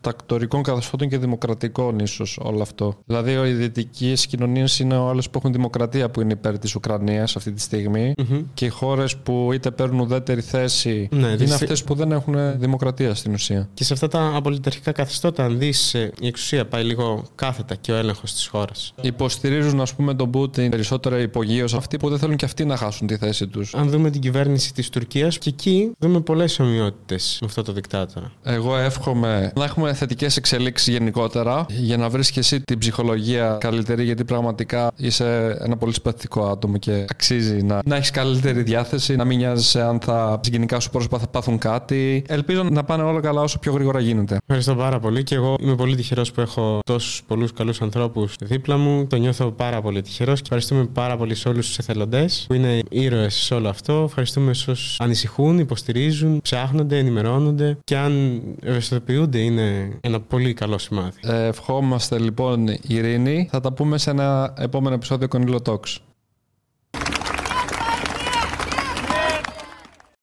δικτακτορικών 0.02 0.62
καθεστώτων 0.62 1.08
και 1.08 1.18
δημοκρατικών, 1.18 1.98
ίσως 1.98 2.38
όλο 2.42 2.62
αυτό. 2.62 2.96
Δηλαδή, 3.06 3.32
οι 3.32 3.52
δυτικέ 3.52 4.12
κοινωνίες 4.12 4.78
είναι 4.78 4.96
όλες 4.96 5.30
που 5.30 5.38
έχουν 5.38 5.52
δημοκρατία 5.52 6.10
που 6.10 6.20
είναι 6.20 6.32
υπέρ 6.32 6.58
της 6.58 6.74
Ουκρανίας 6.74 7.36
αυτή 7.36 7.52
τη 7.52 7.60
στιγμη 7.60 8.12
Και 8.54 8.64
οι 8.64 8.68
χώρες 8.68 9.16
που 9.16 9.50
είτε 9.52 9.70
παίρνουν 9.70 10.00
ουδέτερη 10.00 10.40
θέση 10.40 11.08
Ναι, 11.12 11.18
είναι 11.26 11.36
δυσ- 11.36 11.52
αυτές 11.52 11.84
που 11.84 11.94
δεν 11.94 12.12
έχουν 12.12 12.58
δημοκρατία 12.58 13.14
στην 13.14 13.32
ουσία. 13.32 13.68
Και 13.74 13.84
σε 13.84 13.92
αυτά 13.92 14.08
τα 14.08 14.32
απολυτερχικά 14.34 14.92
καθεστώτα, 14.92 15.44
αν 15.44 15.58
δεις 15.58 15.94
η 15.94 16.26
εξουσία 16.26 16.66
πάει 16.66 16.84
λίγο 16.84 17.24
κάθετα 17.34 17.74
και 17.74 17.92
ο 17.92 17.96
έλεγχος 17.96 18.32
της 18.32 18.46
χώρας. 18.46 18.94
Υποστηρίζουν, 19.00 19.80
ας 19.80 19.94
πούμε, 19.94 20.14
τον 20.14 20.30
Πούτιν 20.30 20.70
περισσότερο 20.70 21.18
υπογείως 21.18 21.74
αυτοί 21.74 21.96
που 21.96 22.08
δεν 22.08 22.18
θέλουν 22.18 22.36
και 22.36 22.44
αυτοί 22.44 22.64
να 22.64 22.76
χάσουν 22.76 23.06
τη 23.06 23.16
θέση 23.16 23.46
τους. 23.46 23.74
Αν 23.74 23.88
δούμε 23.88 24.10
την 24.10 24.20
κυβέρνηση 24.20 24.72
της 24.72 24.88
Τουρκίας, 24.88 25.38
και 25.38 25.48
εκεί 25.48 25.92
δούμε 25.98 26.20
πολλές 26.20 26.58
ομοιότητες 26.58 27.38
με 27.40 27.46
αυτό 27.46 27.62
το 27.62 27.72
δικτάτορα. 27.72 28.32
Εγώ 28.42 28.76
εύχομαι 28.76 29.52
να 29.56 29.64
έχουμε 29.64 29.91
θετικές 29.94 30.36
εξελίξεις 30.36 30.88
γενικότερα 30.88 31.66
για 31.68 31.96
να 31.96 32.08
βρεις 32.08 32.30
και 32.30 32.40
εσύ 32.40 32.60
την 32.60 32.78
ψυχολογία 32.78 33.56
καλύτερη, 33.60 34.04
γιατί 34.04 34.24
πραγματικά 34.24 34.90
είσαι 34.96 35.56
ένα 35.60 35.76
πολύ 35.76 35.92
συμπαθητικό 35.92 36.44
άτομο 36.44 36.76
και 36.76 37.04
αξίζει 37.08 37.62
να, 37.62 37.80
να 37.84 37.96
έχεις 37.96 38.10
καλύτερη 38.10 38.62
διάθεση, 38.62 39.16
να 39.16 39.24
μην 39.24 39.38
νοιάζεσαι 39.38 39.82
αν 39.82 39.98
τα 39.98 40.40
συγγενικά 40.42 40.80
σου 40.80 40.90
πρόσωπα 40.90 41.18
θα 41.18 41.26
πάθουν 41.26 41.58
κάτι. 41.58 42.24
Ελπίζω 42.28 42.62
να 42.62 42.84
πάνε 42.84 43.02
όλα 43.02 43.20
καλά 43.20 43.40
όσο 43.40 43.58
πιο 43.58 43.72
γρήγορα 43.72 44.00
γίνεται. 44.00 44.36
Ευχαριστώ 44.40 44.74
πάρα 44.74 44.98
πολύ 44.98 45.22
και 45.22 45.34
εγώ 45.34 45.56
είμαι 45.60 45.74
πολύ 45.74 45.96
τυχερός 45.96 46.32
που 46.32 46.40
έχω 46.40 46.78
τόσους 46.86 47.22
πολλούς 47.26 47.52
καλούς 47.52 47.82
ανθρώπους 47.82 48.36
δίπλα 48.40 48.76
μου. 48.76 49.06
Το 49.06 49.16
νιώθω 49.16 49.50
πάρα 49.50 49.80
πολύ 49.80 50.02
τυχερός 50.02 50.36
και 50.36 50.42
ευχαριστούμε 50.42 50.84
πάρα 50.84 51.16
πολύ 51.16 51.34
σε 51.34 51.48
όλους 51.48 51.66
τους 51.66 51.78
εθελοντές 51.78 52.44
που 52.48 52.54
είναι 52.54 52.82
ήρωες 52.90 53.34
σε 53.34 53.54
όλο 53.54 53.68
αυτό. 53.68 54.02
Ευχαριστούμε 54.06 54.54
σε 54.54 54.70
όσους 54.70 55.00
ανησυχούν, 55.00 55.58
υποστηρίζουν, 55.58 56.40
ψάχνονται, 56.42 56.98
ενημερώνονται 56.98 57.76
και 57.84 57.96
αν 57.96 58.42
ευαισθητοποιούνται 58.62 59.38
είναι 59.38 59.81
ένα 60.00 60.20
πολύ 60.20 60.54
καλό 60.54 60.78
σημάδι. 60.78 61.18
Ε, 61.22 61.46
ευχόμαστε 61.46 62.18
λοιπόν 62.18 62.68
ειρήνη. 62.82 63.48
Θα 63.50 63.60
τα 63.60 63.72
πούμε 63.72 63.98
σε 63.98 64.10
ένα 64.10 64.54
επόμενο 64.58 64.94
επεισόδιο 64.94 65.28
Κονίλο 65.28 65.60
Talks. 65.66 65.96